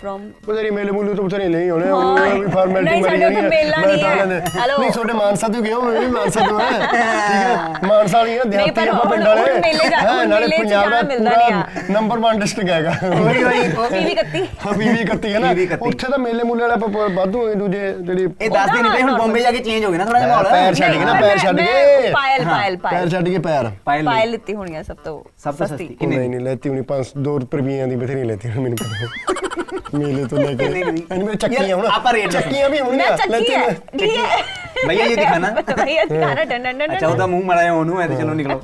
ਫਰੋਮ 0.00 0.30
ਬਤੇਰੀ 0.48 0.70
ਮੇਲੇ 0.70 0.90
ਮੂਲੇ 0.90 1.14
ਤੋਂ 1.14 1.24
ਬਤੇਰੀ 1.24 1.48
ਨਹੀਂ 1.48 1.70
ਹੋਣੇ 1.70 1.86
ਹਾਂ। 1.86 1.94
ਉਹਨਾਂ 1.94 2.26
ਵੀ 2.34 2.46
ਫਾਰਮੈਲਿਟੀ 2.46 2.90
ਨਹੀਂ, 2.90 3.02
ਮਾਰੀ 3.02 3.24
ਉੱਥੇ 3.24 3.40
ਮੇਲਾ 3.48 3.76
ਮੈਂ 3.76 3.86
ਨਹੀਂ 3.88 4.02
ਤਾਂ 4.02 4.10
ਹੈ। 4.10 4.40
ਹੈਲੋ। 4.60 4.78
ਨਹੀਂ 4.78 4.90
ਤੁਹਾਡੇ 4.90 5.12
ਮਾਨਸਾ 5.12 5.48
ਤੋਂ 5.48 5.62
ਗਿਆ 5.62 5.78
ਮੈਂ 5.78 6.00
ਵੀ 6.00 6.06
ਮਾਨਸਾ 6.06 6.46
ਤੋਂ 6.46 6.60
ਹਾਂ। 6.60 6.70
ਠੀਕ 6.70 6.94
ਹੈ? 6.94 7.56
ਮਾਨਸਾ 7.86 8.18
ਵਾਲੀਆਂ 8.18 8.44
ਦਿਹਾਤੀ 8.44 8.88
ਆਪਾਂ 8.88 9.10
ਪਿੰਡ 9.10 9.24
ਵਾਲੇ। 9.24 9.52
ਮੇਲੇ 9.60 9.88
ਜਾ- 9.90 10.00
ਹੈਂ, 10.00 10.26
ਨਾਲੇ 10.26 10.58
ਪੰਜਾਬ 10.58 10.90
ਦਾ 10.90 11.02
ਨਹੀਂ। 11.02 11.92
ਨੰਬਰ 11.92 12.18
1 12.20 12.38
ਡਿਸਟ੍ਰਿਕਟ 12.40 12.70
ਹੈਗਾ। 12.70 12.94
ਉਹੀ 13.10 13.42
ਉਹੀ 13.44 13.68
ਪੀਵੀ 13.90 14.14
ਕੱਤੀ 14.14 14.46
ਹਾਂ 14.66 14.72
ਪੀਵੀ 14.74 15.04
ਕੱਤੀ 15.04 15.32
ਹੈ 15.34 15.38
ਨਾ। 15.38 15.50
ਉੱਥੇ 15.80 16.08
ਤਾਂ 16.10 16.18
ਮੇਲੇ 16.18 16.42
ਮੂਲੇ 16.44 16.62
ਵਾਲਾ 16.62 16.76
ਵਾਧੂ 17.10 17.38
ਹੋਏ 17.38 17.54
ਦੂਜੇ 17.54 17.92
ਜਿਹੜੀ 18.00 18.28
ਇਹ 18.40 18.50
ਦੱਸ 18.50 18.70
ਦਿਨ 18.70 18.88
ਪਏ 18.90 19.02
ਹੁਣ 19.02 19.16
ਬੰਬੇ 19.18 19.40
ਜਾ 19.40 19.50
ਕੇ 19.50 19.58
ਚੇਂਜ 19.58 19.84
ਹੋ 19.84 19.90
ਗਿਆ 19.90 19.98
ਨਾ 19.98 20.04
ਥੋੜਾ 20.04 20.18
ਜਿਹਾ 20.20 20.28
ਮਾਹੌਲ। 20.30 20.50
ਪੈਰ 20.50 20.74
ਛੱਡ 20.74 20.92
ਕੇ 20.92 20.98
ਨਾ 20.98 21.12
ਨਹੀਂ, 21.12 21.22
ਪੈਰ 21.22 21.38
ਛੱਡ 21.42 21.56
ਮੈਂ 21.56 21.66
ਕੇ 21.66 22.10
ਪਾਇਲ 22.12 22.44
ਪਾਇਲ 22.44 22.76
ਪੈਰ 22.76 22.90
ਪਾਇਲ 22.90 23.08
ਛੱਡ 23.10 23.28
ਕੇ 23.28 23.38
ਪੈਰ 23.38 23.70
ਪਾਇਲ 23.84 24.04
ਲਈ। 24.04 24.06
ਪਾਇਲ 24.06 24.30
ਲਿੱਤੀ 24.30 24.54
ਹੋਣੀ 24.54 24.74
ਆ 24.74 24.82
ਸਭ 24.82 24.96
ਤੋਂ 25.04 25.22
ਸਭ 25.38 25.54
ਤੋਂ 25.54 25.66
ਸਸਤੀ 25.66 25.86
ਉਹ 25.86 25.94
ਕਿੰਨੇ 25.96 26.16
ਨਹੀਂ 26.16 26.30
ਨਹੀਂ 26.30 26.40
ਲੈਤੀ 26.40 26.68
ਹੁਣੀ 26.68 26.82
5 26.88 27.12
2 27.24 27.36
ਰੁਪਈਆਂ 27.40 27.86
ਦੀ 27.86 27.96
ਬਥੇਰੀ 27.96 28.22
ਲੈਤੀ 28.24 28.50
ਹੁਣ 28.50 28.62
ਮੈਨੂੰ 28.62 28.78
ਪਤਾ 28.78 29.98
ਮੇਲੇ 29.98 30.24
ਤੋਂ 30.24 30.38
ਲੈ 30.38 30.46
ਕੇ 30.46 30.56
ਕਿੰਨੇ 30.56 30.82
ਕੁ 30.82 30.90
ਦੀ? 30.90 31.02
ਇਹਨੇ 31.12 31.24
ਮੇਰੇ 31.24 31.36
ਚੱਕੀਆਂ 31.36 31.62
ਯਾਰ, 31.62 31.78
ਹੁਣ 31.78 31.86
ਆਪਾਂ 31.86 32.12
rate 32.12 32.26
ਦੱਸੋ। 32.26 32.40
ਚੱਕੀਆਂ 32.40 32.68
ਵੀ 32.70 32.80
ਮੈਂ 32.80 32.86
ਹੋਣਗੀਆਂ 32.86 33.16
ਚੱਕੀ 33.18 33.54
ਹੈ 33.54 34.42
ਭਈਆ 34.88 35.04
ਇਹ 35.04 35.16
ਦਿਖਾਣਾ 35.16 35.50
ਭਈਆ 35.76 36.04
ਦਿਖਾਣਾ 36.04 36.44
ਡਨ 36.44 36.62
ਡਨ 36.62 36.78
ਡਨ 36.78 36.94
ਅੱਛਾ 36.96 37.08
ਉਹਦਾ 37.08 37.26
ਮੂੰਹ 37.26 37.44
ਮੜਾ 37.44 37.62
ਜਾ 37.62 37.72
ਉਹਨੂੰ 37.72 38.00
ਐ 38.02 38.06
ਤੇ 38.08 38.16
ਚਲੋ 38.16 38.34
ਨਿਕਲੋ 38.34 38.60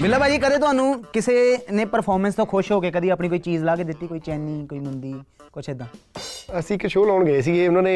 ਮਿੱਲਾ 0.00 0.18
ਭਾਜੀ 0.18 0.38
ਕਦੇ 0.38 0.58
ਤੁਹਾਨੂੰ 0.58 1.02
ਕਿਸੇ 1.12 1.34
ਨੇ 1.72 1.84
ਪਰਫਾਰਮੈਂਸ 1.86 2.34
ਤੋਂ 2.34 2.46
ਖੁਸ਼ 2.46 2.70
ਹੋ 2.72 2.80
ਕੇ 2.80 2.90
ਕਦੀ 2.90 3.08
ਆਪਣੀ 3.10 3.28
ਕੋਈ 3.28 3.38
ਚੀਜ਼ 3.38 3.64
ਲਾ 3.64 3.76
ਕੇ 3.76 3.84
ਦਿੱਤੀ 3.84 4.06
ਕੋਈ 4.06 4.18
ਚੈਨੀ 4.20 4.66
ਕੋਈ 4.66 4.78
ਮੁੰਦੀ 4.78 5.14
ਕੁਛ 5.52 5.68
ਇਦਾਂ 5.68 5.86
ਅਸੀਂ 6.58 6.76
ਇੱਕ 6.76 6.86
ਸ਼ੋਅ 6.86 7.06
ਲਾਉਣ 7.06 7.24
ਗਏ 7.24 7.40
ਸੀਗੇ 7.42 7.66
ਉਹਨਾਂ 7.68 7.82
ਨੇ 7.82 7.94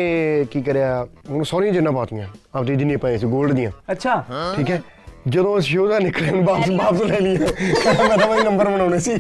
ਕੀ 0.50 0.62
ਕਰਿਆ 0.62 1.00
ਉਹਨੂੰ 1.28 1.44
ਸੋਹਣੀਆਂ 1.44 1.72
ਜਿੰਨਾ 1.72 1.90
ਪਾਤੀਆਂ 1.90 2.26
ਆਪਦੀ 2.54 2.76
ਜਿੰਨੀ 2.76 2.96
ਪਏ 2.96 3.18
ਸੀ 3.18 3.26
골ਡ 3.26 3.52
ਦੀਆਂ 3.52 3.70
ਅੱਛਾ 3.92 4.22
ਠੀਕ 4.56 4.70
ਹੈ 4.70 4.80
ਜਦੋਂ 5.28 5.58
ਅਸੀਂ 5.58 5.70
ਸ਼ੋਅ 5.70 5.88
ਦਾ 5.88 5.98
ਨਿਕਲੇ 5.98 6.30
ਉਹਨੂੰ 6.30 6.44
ਵਾਪਸ 6.44 6.70
ਵਾਪਸ 6.72 7.02
ਲੈ 7.02 7.20
ਲਈ 7.20 7.36
ਮੈਂ 7.38 8.16
ਤਾਂ 8.18 8.26
ਬਈ 8.28 8.42
ਨੰਬਰ 8.44 8.68
ਬਣਾਉਣੇ 8.68 8.98
ਸੀ 8.98 9.12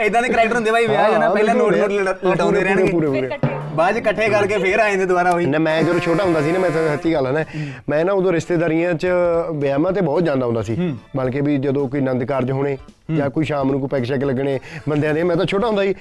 ਇਦਾਂ 0.00 0.22
ਦੇ 0.22 0.28
ਕੈਰੈਕਟਰ 0.28 0.54
ਹੁੰਦੇ 0.54 0.70
ਭਾਈ 0.70 0.86
ਵਿਆਹ 0.86 1.10
ਜਨਾ 1.10 1.28
ਪਹਿਲਾਂ 1.30 1.54
ਨੋਟ 1.54 1.72
ਨੋਟ 1.72 1.82
ਪੂਰੇ, 1.82 1.98
ਲਟਾਉਂਦੇ 2.02 2.42
ਪੂਰੇ, 2.44 2.62
ਰਹਿਣਗੇ 2.64 2.92
ਪੂਰੇ, 2.92 3.18
ਇਕੱਠੇ 3.18 3.48
ਬਾਅਦ 3.74 3.96
ਇਕੱਠੇ 3.96 4.28
ਕਰਕੇ 4.28 4.58
ਫੇਰ 4.58 4.78
ਆ 4.78 4.88
ਜਾਂਦੇ 4.90 5.06
ਦੁਬਾਰਾ 5.06 5.30
ਉਹੀ। 5.30 5.46
ਨਾ 5.46 5.58
ਮੈਂ 5.58 5.82
ਜਦੋਂ 5.82 6.00
ਛੋਟਾ 6.00 6.24
ਹੁੰਦਾ 6.24 6.42
ਸੀ 6.42 6.52
ਨਾ 6.52 6.58
ਮੈਂ 6.58 6.70
ਸੱਚੀ 6.70 7.12
ਗੱਲ 7.12 7.26
ਹੈ 7.26 7.32
ਨਾ 7.32 7.44
ਮੈਂ 7.88 8.04
ਨਾ 8.04 8.12
ਉਦੋਂ 8.12 8.32
ਰਿਸ਼ਤੇਦਾਰੀਆਂ 8.32 8.94
'ਚ 8.94 9.06
ਵਿਆਹਾਂ 9.54 9.92
ਤੇ 9.92 10.00
ਬਹੁਤ 10.00 10.24
ਜਾਂਦਾ 10.24 10.46
ਹੁੰਦਾ 10.46 10.62
ਸੀ। 10.62 10.76
ਬਲਕਿ 11.16 11.40
ਵੀ 11.40 11.56
ਜਦੋਂ 11.58 11.88
ਕੋਈ 11.88 12.00
ਆਨੰਦ 12.00 12.24
ਕਾਰਜ 12.24 12.50
ਹੋਣੇ 12.50 12.76
ਜਾਂ 13.16 13.30
ਕੋਈ 13.30 13.44
ਸ਼ਾਮ 13.44 13.70
ਨੂੰ 13.70 13.80
ਕੋਈ 13.80 13.88
ਪੈਗ 13.88 14.02
ਸ਼ੈਗ 14.02 14.22
ਲੱਗਣੇ 14.24 14.58
ਬੰਦਿਆਂ 14.88 15.14
ਦੇ 15.14 15.22
ਮੈਂ 15.22 15.36
ਤਾਂ 15.36 15.46
ਛੋਟਾ 15.46 15.66
ਹੁੰਦਾ 15.66 15.82
ਸੀ। 15.82 15.94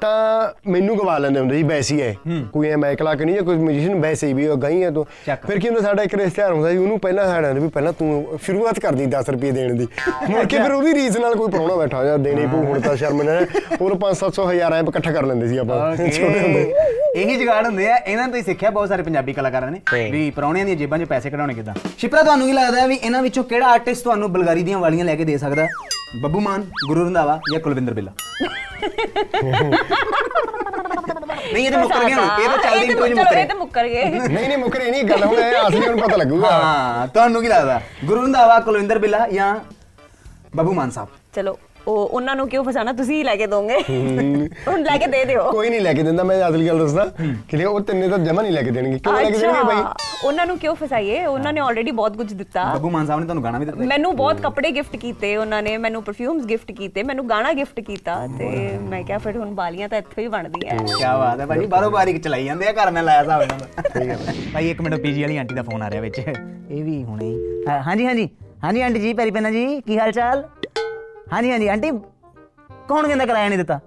ਤਾਂ 0.00 0.70
ਮੈਨੂੰ 0.70 0.96
ਗਵਾ 0.98 1.16
ਲੈਂਦੇ 1.18 1.40
ਹੁੰਦੇ 1.40 1.56
ਸੀ 1.56 1.62
ਵੈਸੇ 1.62 2.00
ਹੈ। 2.02 2.14
ਕੋਈ 2.52 2.68
ਐ 2.68 2.76
ਮੈਕ 2.76 3.02
ਲਾ 3.02 3.14
ਕੇ 3.14 3.24
ਨਹੀਂ 3.24 3.34
ਜਾਂ 3.34 3.42
ਕੋਈ 3.44 3.56
ਮਿਊਜ਼ੀਸ਼ੀਅਨ 3.56 4.00
ਵੈਸੇ 4.00 4.26
ਹੀ 4.26 4.32
ਵੀ 4.32 4.46
ਉਹ 4.46 4.56
ਗਈ 4.56 4.82
ਹੈ 4.82 4.90
ਤੂੰ। 4.90 5.04
ਫਿਰ 5.46 5.58
ਕੀ 5.58 5.68
ਹੁੰਦਾ 5.68 5.80
ਸਾਡਾ 5.80 6.02
ਇੱਕ 6.02 6.14
ਰਿਸ਼ਤੇਦਾਰ 6.14 6.52
ਹੁੰਦਾ 6.52 6.70
ਸੀ 6.70 6.76
ਉਹਨੂੰ 6.76 6.98
ਪਹਿਲਾਂ 7.00 7.26
ਸਾਡਾ 7.26 7.52
ਵੀ 7.52 7.68
ਪਹਿਲਾਂ 7.68 7.92
ਤੂੰ 7.92 8.38
ਸ਼ੁਰੂਆਤ 8.42 8.78
ਕਰਦੀ 8.80 9.06
10 9.06 9.30
ਰੁਪਏ 9.30 9.50
ਦੇਣ 9.50 9.74
ਦੀ। 9.74 9.86
ਮੁੜ 10.30 10.44
ਕੇ 10.44 10.58
ਫਿਰ 10.58 10.72
ਉਹਦੀ 10.72 10.94
ਰੀਸ 10.94 11.16
ਨਾਲ 11.16 11.34
ਕੋਈ 11.34 11.50
ਪ੍ਰਾਹੁਣਾ 11.50 11.76
ਬੈਠਾ 11.76 12.04
ਜਾਂ 12.04 12.18
ਦੇਣੀ 12.18 12.46
ਪਊ 12.46 12.62
ਹੁਣ 12.64 12.80
ਤਾਂ 12.80 12.96
ਸ਼ਰਮ 12.96 13.22
ਨਾਲ 13.22 13.46
ਉਹ 13.80 13.96
5-700 13.96 14.48
ਹਜ਼ਾਰ 14.50 14.72
ਐ 14.72 14.80
ਇਕੱਠਾ 14.82 15.12
ਕਰ 15.12 15.26
ਲੈਂਦੇ 15.26 15.48
ਸੀ 15.48 15.56
ਆਪਾਂ। 15.56 15.96
ਛੋਟੇ 15.96 16.40
ਹੁੰਦੇ. 16.40 16.72
ਇਹੀ 17.16 17.36
ਜਗਾੜ 17.36 17.64
ਹੁੰਦੇ 17.66 17.90
ਆ। 17.90 17.96
ਇਹਨਾਂ 17.96 18.28
ਤੋਂ 18.28 18.36
ਹੀ 18.36 18.42
ਸਿੱਖਿਆ 18.42 18.70
ਬਹੁਤ 18.70 18.88
ਸਾਰੇ 18.88 19.02
ਪੰਜਾਬੀ 19.02 19.32
ਕਲਾਕਾਰਾਂ 19.32 19.70
ਨੇ 19.70 19.80
ਵੀ 20.10 20.30
ਪਰੌਣਿਆਂ 20.30 20.64
ਦੀਆਂ 20.64 20.76
ਜੇਬਾਂ 20.76 20.98
'ਚ 20.98 21.04
ਪੈਸੇ 21.08 21.30
ਕਢਾਉਣੇ 21.30 21.54
ਕਿਦਾਂ। 21.54 21.74
ਸ਼ਿਪਰਾ 21.98 22.22
ਤੁਹਾਨੂੰ 22.22 22.46
ਕੀ 22.46 22.52
ਲੱਗਦਾ 22.52 22.86
ਵੀ 22.86 22.98
ਇਹਨਾਂ 23.02 23.22
ਵਿੱਚੋਂ 23.22 23.44
ਕਿਹੜਾ 23.44 23.66
ਆਰਟਿਸਟ 23.66 24.04
ਤੁਹਾਨੂੰ 24.04 24.32
ਬਲਗਾਰੀ 24.32 24.62
ਦੀਆਂ 24.62 24.78
ਵਾਲੀਆਂ 24.78 25.04
ਲੈ 25.04 25.14
ਕੇ 25.16 25.24
ਦੇ 25.24 25.38
ਸਕਦਾ? 25.38 25.66
ਬੱਬੂ 26.16 26.40
ਮਾਨ 26.40 26.64
ਗੁਰੂ 26.88 27.04
ਰੰਧਾਵਾ 27.04 27.38
ਜਾਂ 27.50 27.60
ਕੁਲਵਿੰਦਰ 27.60 27.94
ਬਿੱਲਾ 27.94 28.12
ਨਹੀਂ 31.52 31.64
ਇਹ 31.66 31.70
ਤਾਂ 31.70 31.78
ਮੁੱਕਰ 31.80 32.02
ਹੁਣ 32.04 32.42
ਇਹ 32.42 32.48
ਤਾਂ 32.48 32.58
ਚੱਲਦੀ 32.58 32.86
ਇੰਟਰਵਿਊ 32.86 33.16
ਮੁੱਕਰੇ 33.16 33.40
ਇਹ 33.40 33.46
ਤਾਂ 33.48 33.56
ਮੁੱਕਰ 33.56 33.88
ਗਏ 33.88 34.04
ਨਹੀਂ 34.04 34.48
ਨਹੀਂ 34.48 34.58
ਮੁਕਰੇ 34.58 34.90
ਨਹੀਂ 34.90 35.04
ਗੱਲ 35.04 35.24
ਹੁਣ 35.24 35.38
ਇਹ 35.38 35.54
ਅਸਲੀ 35.60 35.86
ਹੁਣ 35.86 36.00
ਪਤਾ 36.00 36.16
ਲੱਗੂਗਾ 36.16 36.50
ਹਾਂ 36.52 37.06
ਤੁਹਾਨੂੰ 37.08 37.42
ਕੀ 37.42 37.48
ਲੱਗਦਾ 37.48 37.80
ਗੁਰੂ 38.04 38.22
ਰੰਧਾਵਾ 38.22 38.58
ਕੁਲਵਿੰਦਰ 38.60 38.98
ਬਿੱਲਾ 38.98 39.26
ਜਾਂ 39.28 39.54
ਬੱਬੂ 40.56 40.72
ਮਾਨ 40.72 40.90
ਸਾਹਿਬ 40.90 41.08
ਚਲੋ 41.34 41.58
ਉਹ 41.88 42.08
ਉਹਨਾਂ 42.08 42.36
ਨੂੰ 42.36 42.48
ਕਿਉਂ 42.48 42.64
ਫਸਾਣਾ 42.64 42.92
ਤੁਸੀਂ 42.92 43.16
ਹੀ 43.16 43.22
ਲੈ 43.22 43.36
ਕੇ 43.36 43.46
ਦੋਗੇ। 43.46 43.76
ਹੁਣ 44.68 44.82
ਲੈ 44.82 44.96
ਕੇ 44.98 45.06
ਦੇ 45.06 45.24
ਦਿਓ। 45.24 45.50
ਕੋਈ 45.50 45.70
ਨਹੀਂ 45.70 45.80
ਲੈ 45.80 45.92
ਕੇ 45.94 46.02
ਦਿੰਦਾ 46.02 46.24
ਮੈਂ 46.24 46.48
ਅਸਲੀ 46.48 46.66
ਗੱਲ 46.68 46.78
ਦੱਸਦਾ। 46.78 47.04
ਕਿ 47.48 47.64
ਉਹ 47.64 47.80
ਤਿੰਨੇ 47.80 48.08
ਤਾਂ 48.08 48.18
ਜਮਾ 48.18 48.42
ਨਹੀਂ 48.42 48.52
ਲੈ 48.52 48.62
ਕੇ 48.62 48.70
ਦੇਣਗੇ। 48.70 48.98
ਕਿਉਂ 48.98 49.14
ਲੈ 49.14 49.30
ਕੇ 49.30 49.38
ਦੇਣਗੇ 49.38 49.62
ਬਾਈ? 49.62 49.82
ਉਹਨਾਂ 50.24 50.46
ਨੂੰ 50.46 50.58
ਕਿਉਂ 50.58 50.74
ਫਸਾਈਏ? 50.74 51.24
ਉਹਨਾਂ 51.26 51.52
ਨੇ 51.52 51.60
ਆਲਰੇਡੀ 51.60 51.90
ਬਹੁਤ 51.90 52.16
ਕੁਝ 52.16 52.32
ਦਿੱਤਾ। 52.32 52.64
ਬੱਬੂ 52.74 52.90
ਮਾਨ 52.90 53.06
ਸਾਹਿਬ 53.06 53.20
ਨੇ 53.20 53.26
ਤੁਹਾਨੂੰ 53.26 53.44
ਗਾਣਾ 53.44 53.58
ਵੀ 53.58 53.64
ਦਿੱਤਾ। 53.64 53.84
ਮੈਨੂੰ 53.84 54.16
ਬਹੁਤ 54.16 54.40
ਕੱਪੜੇ 54.40 54.70
ਗਿਫਟ 54.70 54.96
ਕੀਤੇ 54.96 55.36
ਉਹਨਾਂ 55.36 55.62
ਨੇ 55.62 55.76
ਮੈਨੂੰ 55.76 56.02
ਪਰਫਿਊਮਸ 56.02 56.44
ਗਿਫਟ 56.44 56.72
ਕੀਤੇ 56.72 57.02
ਮੈਨੂੰ 57.02 57.28
ਗਾਣਾ 57.30 57.52
ਗਿਫਟ 57.52 57.80
ਕੀਤਾ 57.80 58.26
ਤੇ 58.38 58.78
ਮੈਂ 58.80 59.02
ਕਿਹਾ 59.02 59.18
ਫਿਰ 59.18 59.36
ਹੁਣ 59.36 59.54
ਬਾਲੀਆਂ 59.54 59.88
ਤਾਂ 59.88 59.98
ਇੱਥੋਂ 59.98 60.22
ਹੀ 60.22 60.28
ਬਣਦੀਆਂ। 60.28 60.78
ਕੀ 60.78 61.04
ਬਾਤ 61.04 61.40
ਹੈ 61.40 61.46
ਭਾਜੀ 61.46 61.66
ਬਾਰੋ 61.66 61.90
ਬਾਰੀ 61.90 62.18
ਚਲਾਈ 62.18 62.44
ਜਾਂਦੇ 62.44 62.66
ਆ 62.68 62.72
ਘਰ 62.72 62.90
ਮੈਂ 62.90 63.02
ਲਾਇਆ 63.02 63.22
ਹਿਸਾਬ 63.22 63.42
ਇਹਨਾਂ 63.42 63.58
ਦਾ 63.58 64.32
ਭਾਈ 64.54 64.70
ਇੱਕ 64.70 64.80
ਮਿੰਟ 64.80 64.94
ਪੀਜੀ 65.00 65.22
ਵਾਲੀ 65.22 65.36
ਆਂਟੀ 65.36 65.54
ਦਾ 65.54 65.62
ਫੋਨ 65.62 65.82
ਆ 65.82 65.90
ਰਿਹਾ 65.90 66.00
ਵਿੱਚ। 66.02 66.18
ਇਹ 66.18 66.84
ਵੀ 66.84 67.04
ਹੁਣੇ 67.04 67.24
ਹੀ। 67.24 67.64
ਹਾਂ- 67.68 67.82
ਹਾਂਜੀ 67.82 68.06
ਹਾਂਜੀ। 68.06 68.28
ਹਾਂਜੀ 68.64 68.80
ਆਂਟੀ 68.80 69.00
ਜੀ 69.00 69.12
ਪੈਰੀ 69.14 69.30
ਪੈਨਾ 69.30 69.50
ਜੀ 69.50 69.80
ਕੀ 69.80 69.98
ਹਾਲ 69.98 70.12
ਚਾਲ? 70.12 70.48
ਹਾਂਜੀ 71.32 71.50
ਹਾਂਜੀ 71.50 71.68
ਆਂਟੀ। 71.68 71.90
ਕੌਣ 72.88 73.06
ਕਹਿੰਦਾ 73.06 73.26
ਕਿਰਾਇਆ 73.26 73.48
ਨਹੀਂ 73.48 73.58
ਦਿੱਤਾ? 73.58 73.80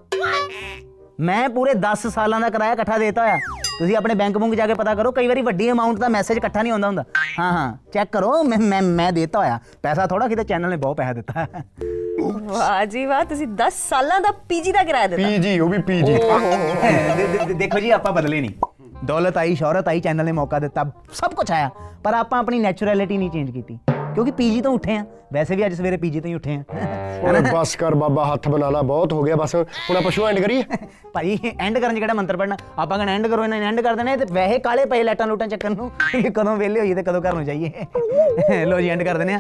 ਮੈਂ 1.20 1.50
ਪੂਰੇ 1.50 1.72
10 1.74 2.08
ਸਾਲਾਂ 2.10 2.40
ਦਾ 2.40 2.50
ਕਿਰਾਇਆ 2.50 2.74
ਇਕੱਠਾ 2.74 2.98
ਦੇਤਾ 2.98 3.22
ਹੋਇਆ। 3.22 3.38
ਤੁਸੀਂ 3.80 3.98
ਆਪਣੇ 3.98 4.16
ਬੈਂਕ 4.16 4.38
ਬੁੰਕ 4.38 4.56
ਜਾ 4.56 4.68
ਕੇ 4.68 4.74
ਪਤਾ 4.74 4.96
ਕਰੋ 4.96 5.12
ਕਈ 5.12 5.28
ਵਾਰੀ 5.28 5.42
ਵੱਡੀ 5.42 5.72
ਅਮਾਉਂਟ 5.72 5.98
ਦਾ 5.98 6.08
ਮੈਸੇਜ 6.08 6.38
ਇਕੱਠਾ 6.38 6.62
ਨਹੀਂ 6.62 6.72
ਆਉਂਦਾ 6.72 6.88
ਹੁੰਦਾ। 6.88 7.04
ਹਾਂ 7.40 7.54
ਹਾਂ 7.54 7.78
ਚੈੱਕ 7.94 8.12
ਕਰੋ 8.12 8.44
ਮੈਂ 8.44 8.58
ਮੈਂ 8.58 8.82
ਮੈਂ 8.82 9.12
ਦੇਤਾ 9.12 9.40
ਹੋਇਆ। 9.40 9.60
ਪੈਸਾ 9.84 10.08
ਥੋੜਾ 10.08 10.28
ਕਿਤੇ 10.28 10.44
ਚੈਨਲ 10.44 10.70
ਨੇ 10.70 10.78
ਬਹੁਤ 10.78 10.98
ਪੈਸਾ 10.98 11.14
ਦਿੱਤਾ। 11.14 11.48
ਵਾਹ 12.42 12.86
ਜੀ 12.86 13.06
ਵਾਹ 13.06 13.26
ਤੁਸੀਂ 13.26 13.48
10 13.48 13.74
ਸਾਲਾਂ 13.90 14.22
ਦਾ 14.22 14.32
ਪੀਜੀ 14.50 14.72
ਦਾ 14.72 14.84
ਕਿਰਾਇਆ 14.84 15.08
ਦਿੱਤਾ। 15.08 15.28
ਪੀਜੀ 15.28 15.60
ਉਹ 15.60 15.70
ਵੀ 15.70 15.78
ਪੀਜੀ। 15.78 16.14
ਦੇ- 16.14 17.28
ਦੇ- 17.28 17.48
ਦੇ- 17.48 17.58
ਦੇਖੋ 17.58 17.80
ਜੀ 17.80 17.92
ਆਪਾਂ 17.92 18.12
ਬਦਲੇ 18.12 18.42
ਨਹੀਂ। 18.42 18.52
ਦੌਲਤ 19.06 19.38
ਆਈ 19.38 19.56
ਸ਼ੌਹਰਤ 19.56 19.88
ਆਈ 19.88 20.00
ਚੈਨਲ 20.00 20.26
ਨੇ 20.26 20.32
ਮੌਕਾ 20.32 20.60
ਦਿੱਤਾ 20.60 20.92
ਸਭ 21.14 21.32
ਕੁਝ 21.32 21.52
ਆਇਆ। 21.52 21.70
ਪਰ 22.04 22.14
ਆਪਾਂ 22.14 22.40
ਆਪਣੀ 22.40 22.60
ਨੈਚੁਰੈਲਿਟੀ 22.60 23.18
ਨਹੀਂ 23.18 23.32
ਚੇਂਜ 23.32 23.52
ਕੀਤੀ। 23.52 23.80
ਕਿਉਂਕਿ 24.16 24.32
ਪੀਜੀ 24.32 24.62
ਤੋਂ 24.62 24.74
ਉੱਠੇ 24.74 24.96
ਆ। 24.98 25.04
ਵੈਸੇ 25.34 25.56
ਵੀ 25.56 25.66
ਅੱਜ 25.66 25.74
ਸਵੇਰੇ 25.74 25.98
ਪੀਜੀ 25.98 26.20
ਤੋਂ 26.20 26.30
ਹੀ 26.30 26.34
ਉੱਠੇ 26.36 26.56
ਆ। 26.56 26.64
ਓਏ 27.24 27.42
ਬਸ 27.54 27.76
ਕਰ 27.76 27.96
ਬਾਬਾ 27.96 28.26
ਹੱਥ 28.26 28.48
ਬਣਾ 28.48 28.70
ਲਾ 28.70 28.82
ਬਹੁਤ 28.82 29.14
ਹੋ 29.14 29.22
ਗਿਆ 29.24 29.36
ਬਸ। 29.36 29.56
ਹੁਣ 29.56 29.98
ਆਪਾਂ 29.98 30.12
ਸ਼ੋਅ 30.12 30.28
ਐਂਡ 30.30 30.40
ਕਰੀਏ? 30.40 30.64
ਭਾਈ 31.14 31.38
ਐਂਡ 31.60 31.78
ਕਰਨ 31.80 31.96
ਚ 31.96 32.00
ਕਿਹੜਾ 32.00 32.14
ਮੰਤਰ 32.14 32.38
ਪੜਨਾ 32.38 32.58
ਆਪਾਂ 32.78 32.98
ਕਹਿੰਦੇ 32.98 33.14
ਐਂਡ 33.14 33.28
ਕਰੋ 33.28 33.44
ਇਹਨਾਂ 33.44 33.60
ਨੇ 33.60 33.66
ਐਂਡ 33.66 33.82
ਕਰ 33.82 33.96
ਦੇਣਾ 33.96 34.16
ਤੇ 34.18 34.26
ਵੈਸੇ 34.32 34.60
ਕਾਲੇ 34.60 34.86
ਪਏ 34.86 35.04
ਲੈਟਾਂ 35.04 35.28
ਲੂਟਾਂ 35.28 35.48
ਚੱਕਣ 35.48 35.76
ਨੂੰ 35.76 35.90
ਕਿ 36.12 36.30
ਕਦੋਂ 36.30 36.56
ਵਿਹਲੇ 36.58 36.80
ਹੋਈਏ 36.80 36.96
ਤੇ 36.96 37.04
ਕਦੋਂ 37.04 37.22
ਘਰ 37.22 37.34
ਨੂੰ 37.34 37.46
ਜਾਈਏ। 37.46 37.72
ਲੋ 38.66 38.80
ਜੀ 38.82 38.90
ਐਂਡ 38.90 39.04
ਕਰ 39.04 39.18
ਦਿੰਦੇ 39.18 39.34
ਆ। 39.34 39.40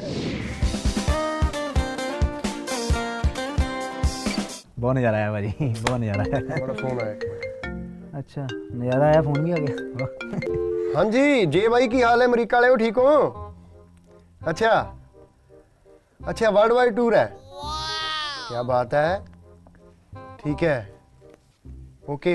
ਬਹੁਤ 4.79 4.95
ਨਜ਼ਾਰਾ 4.95 5.17
ਆਇਆ 5.17 5.31
ਭਾਜੀ 5.31 5.51
ਬਹੁਤ 5.59 5.99
ਨਜ਼ਾਰਾ 5.99 6.23
ਆਇਆ। 6.23 6.65
ਬੜਾ 6.65 6.73
ਫੋਨ 6.73 6.99
ਆਇਆ। 7.01 8.19
ਅੱਛਾ 8.19 8.47
ਨਜ਼ਾਰਾ 8.75 9.05
ਆਇਆ 9.05 9.21
ਫੋਨ 9.21 9.41
ਵੀ 9.43 9.51
ਆ 9.51 9.55
ਗਿਆ। 9.55 10.07
ਹਾਂਜੀ 10.95 11.45
ਜੇ 11.45 11.67
ਬਾਈ 11.67 11.87
ਕੀ 11.87 12.03
ਹਾਲ 12.03 12.21
ਹੈ? 12.21 12.25
ਅਮਰੀਕਾ 12.27 12.57
ਵਾਲਿਓ 12.57 12.75
ਠੀਕ 12.75 12.97
ਹੋ? 12.97 13.50
ਅੱਛਾ। 14.49 14.71
ਅੱਛਾ 16.29 16.49
ਵਰਲਡ 16.49 16.71
ਵਾਈਡ 16.73 16.95
ਟੂਰ 16.95 17.15
ਹੈ 17.15 17.25
ਕੀ 18.49 18.63
ਬਾਤ 18.67 18.93
ਹੈ। 18.93 19.23
ਠੀਕ 20.39 20.63
ਹੈ। 20.63 20.89
ਓਕੇ 22.09 22.33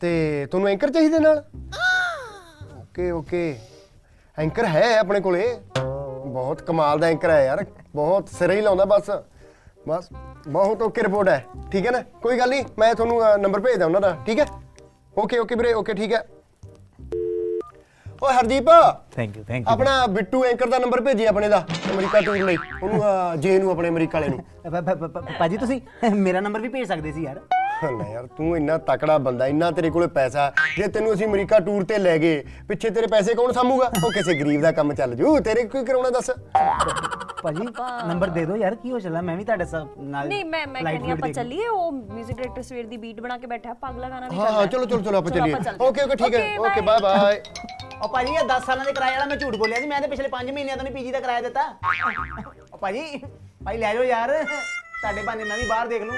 ਤੇ 0.00 0.46
ਤੁਹਾਨੂੰ 0.50 0.68
ਐਂਕਰ 0.68 0.90
ਚਾਹੀਦੇ 0.90 1.18
ਨਾਲ? 1.18 1.42
ਓਕੇ 2.80 3.10
ਓਕੇ 3.10 3.42
ਐਂਕਰ 4.38 4.66
ਹੈ 4.66 4.96
ਆਪਣੇ 4.98 5.20
ਕੋਲੇ। 5.20 5.46
ਬਹੁਤ 6.26 6.60
ਕਮਾਲ 6.62 6.98
ਦਾ 6.98 7.06
ਐਂਕਰ 7.06 7.30
ਹੈ 7.30 7.44
ਯਾਰ। 7.44 7.64
ਬਹੁਤ 7.96 8.28
ਸਿਰੇ 8.28 8.56
ਹੀ 8.56 8.60
ਲਾਉਂਦਾ 8.60 8.84
ਬਸ। 8.84 9.10
ਬਸ 9.88 10.08
ਬਹੁਤ 10.48 10.82
ਓਕੇ 10.82 11.02
ਰਿਪੋਰਟ 11.02 11.28
ਹੈ। 11.28 11.44
ਠੀਕ 11.72 11.86
ਹੈ 11.86 11.90
ਨਾ? 11.90 12.00
ਕੋਈ 12.22 12.38
ਗੱਲ 12.38 12.50
ਨਹੀਂ 12.50 12.64
ਮੈਂ 12.78 12.94
ਤੁਹਾਨੂੰ 12.94 13.20
ਨੰਬਰ 13.40 13.60
ਭੇਜਦਾ 13.60 13.86
ਉਹਨਾਂ 13.86 14.00
ਦਾ। 14.00 14.16
ਠੀਕ 14.26 14.40
ਹੈ? 14.40 14.46
ਓਕੇ 15.18 15.38
ਓਕੇ 15.38 15.54
ਵੀਰੇ 15.54 15.72
ਓਕੇ 15.72 15.94
ਠੀਕ 15.94 16.12
ਹੈ। 16.12 16.26
ਓਏ 18.24 18.32
Hardeep! 18.34 18.68
Thank 19.12 19.36
you 19.36 19.42
thank 19.44 19.60
you 19.60 19.72
ਆਪਣਾ 19.72 20.06
ਬਿੱਟੂ 20.08 20.44
ਐਂਕਰ 20.44 20.66
ਦਾ 20.66 20.78
ਨੰਬਰ 20.78 21.00
ਭੇਜੀ 21.00 21.24
ਆਪਣੇ 21.24 21.48
ਦਾ 21.48 21.58
ਅਮਰੀਕਾ 21.92 22.20
ਟੂਰ 22.20 22.36
ਲਈ। 22.38 22.56
ਉਹਨੂੰ 22.82 23.40
ਜੇ 23.40 23.58
ਨੂੰ 23.58 23.70
ਆਪਣੇ 23.70 23.88
ਅਮਰੀਕਾ 23.88 24.20
ਵਾਲੇ 24.20 24.28
ਨੂੰ। 24.28 25.32
ਭਾਜੀ 25.38 25.56
ਤੁਸੀਂ 25.56 25.80
ਮੇਰਾ 26.12 26.40
ਨੰਬਰ 26.40 26.60
ਵੀ 26.60 26.68
ਭੇਜ 26.68 26.88
ਸਕਦੇ 26.88 27.12
ਸੀ 27.12 27.24
ਯਾਰ? 27.24 27.40
ਲੈ 27.92 28.08
ਯਾਰ 28.10 28.26
ਤੂੰ 28.36 28.56
ਇੰਨਾ 28.56 28.76
ਤਕੜਾ 28.78 29.16
ਬੰਦਾ 29.18 29.46
ਇੰਨਾ 29.46 29.70
ਤੇਰੇ 29.70 29.90
ਕੋਲੇ 29.90 30.06
ਪੈਸਾ। 30.08 30.50
ਜੇ 30.76 30.86
ਤੈਨੂੰ 30.88 31.12
ਅਸੀਂ 31.14 31.26
ਅਮਰੀਕਾ 31.26 31.58
ਟੂਰ 31.60 31.84
ਤੇ 31.84 31.98
ਲੈ 31.98 32.16
ਗਏ 32.18 32.42
ਪਿੱਛੇ 32.68 32.90
ਤੇਰੇ 32.90 33.06
ਪੈਸੇ 33.06 33.34
ਕੌਣ 33.34 33.52
ਸਾਂਭੂਗਾ? 33.52 33.90
ਉਹ 34.04 34.10
ਕਿਸੇ 34.12 34.34
ਗਰੀਬ 34.34 34.60
ਦਾ 34.62 34.72
ਕੰਮ 34.72 34.92
ਚੱਲ 34.94 35.14
ਜੂ। 35.14 35.38
ਤੇਰੇ 35.40 35.64
ਕੋਈ 35.64 35.84
ਕਰਾਉਣਾ 35.84 36.10
ਦੱਸ? 36.10 36.30
ਭਾਜੀ 37.42 37.66
ਨੰਬਰ 38.06 38.28
ਦੇ 38.28 38.44
ਦਿਓ 38.44 38.56
ਯਾਰ 38.56 38.74
ਕੀ 38.74 38.90
ਹੋ 38.92 38.98
ਚੱਲਾ 38.98 39.20
ਮੈਂ 39.20 39.36
ਵੀ 39.36 39.44
ਤੁਹਾਡੇ 39.44 39.64
ਸਾ- 39.64 39.84
ਨਾਲ 40.00 40.28
ਨਹੀਂ 40.28 40.44
ਮੈਂ 40.44 40.66
ਮੈਂ 40.66 40.82
ਕਹਿੰਦੀ 40.82 41.10
ਆਪਾਂ 41.10 41.28
ਚੱਲੀਏ 41.30 41.66
ਉਹ 41.68 41.90
뮤직 41.92 42.28
ਡਾਇਰੈਕਟਰ 42.28 42.62
ਸਵੇਰ 42.62 42.86
ਦੀ 42.86 42.96
ਬੀਟ 42.96 43.20
ਬਣਾ 43.20 43.36
ਕੇ 43.38 43.46
ਬੈਠਾ 43.46 43.68
ਹੈ, 43.68 43.74
ਪਾਗਲਾ 43.74 44.08
ਗਾਣਾ 44.08 44.28
ਵੀ 44.28 44.36
ਹਾਂ 44.36 44.44
ਕਰਨਾ 44.44 44.58
ਹਾਂ। 44.58 44.66
ਚਲੋ 44.66 44.84
ਚਲੋ 44.86 45.00
ਚਲੋ 45.00 45.18
ਆਪਾਂ 45.18 45.30
ਚਲੋ 45.30 45.40
ਚੱਲੀਏ। 45.40 45.60
ਚੱਲਦੇ 45.60 45.84
ਓਕੇ 45.86 46.02
ਓਕੇ 46.02 46.16
ਠੀਕ 46.16 46.34
ਹੈ। 46.34 46.58
ਓਕੇ. 46.60 46.80
ਬਾਏ 46.80 47.00
ਬਾਏ 47.00 47.40
ਉਹ 48.02 48.08
ਭਾਜੀ, 48.08 48.32
ਇਹ 48.34 48.44
10 48.48 48.64
ਸਾਲਾਂ 48.66 48.84
ਦੇ 48.84 48.92
ਕਿਰਾਏ 48.92 49.12
ਵਾਲਾ 49.12 49.24
ਮੈਂ 49.24 49.36
ਝੂਠ 49.36 49.56
ਬੋਲਿਆ 49.56 49.80
ਸੀ, 49.80 49.86
ਮੈਂ 49.86 50.00
ਤੇ 50.00 50.08
ਪਿਛਲੇ 50.08 50.28
5 50.28 50.50
ਮਹੀਨਿਆਂ 50.52 50.76
ਤੋਂ 50.76 50.84
ਨਹੀਂ 50.84 50.94
ਪੀਜੀ 50.94 51.10
ਦਾ 51.12 51.20
ਕਿਰਾਇਆ 51.20 51.40
ਦਿੱਤਾ। 51.40 51.62
ਉਹ 52.72 52.78
ਭਾਜੀ, 52.78 53.20
ਭਾਈ 53.64 53.78
ਲੈ 53.78 53.94
ਜਾਓ 53.94 54.02
ਯਾਰ, 54.02 54.32
ਤੁਹਾਡੇ 54.42 55.22
ਬਾਨੇ 55.22 55.44
ਮੈਂ 55.44 55.56
ਵੀ 55.56 55.66
ਬਾਹਰ 55.66 55.86
ਦੇਖ 55.88 56.02
ਲੂੰ। 56.02 56.16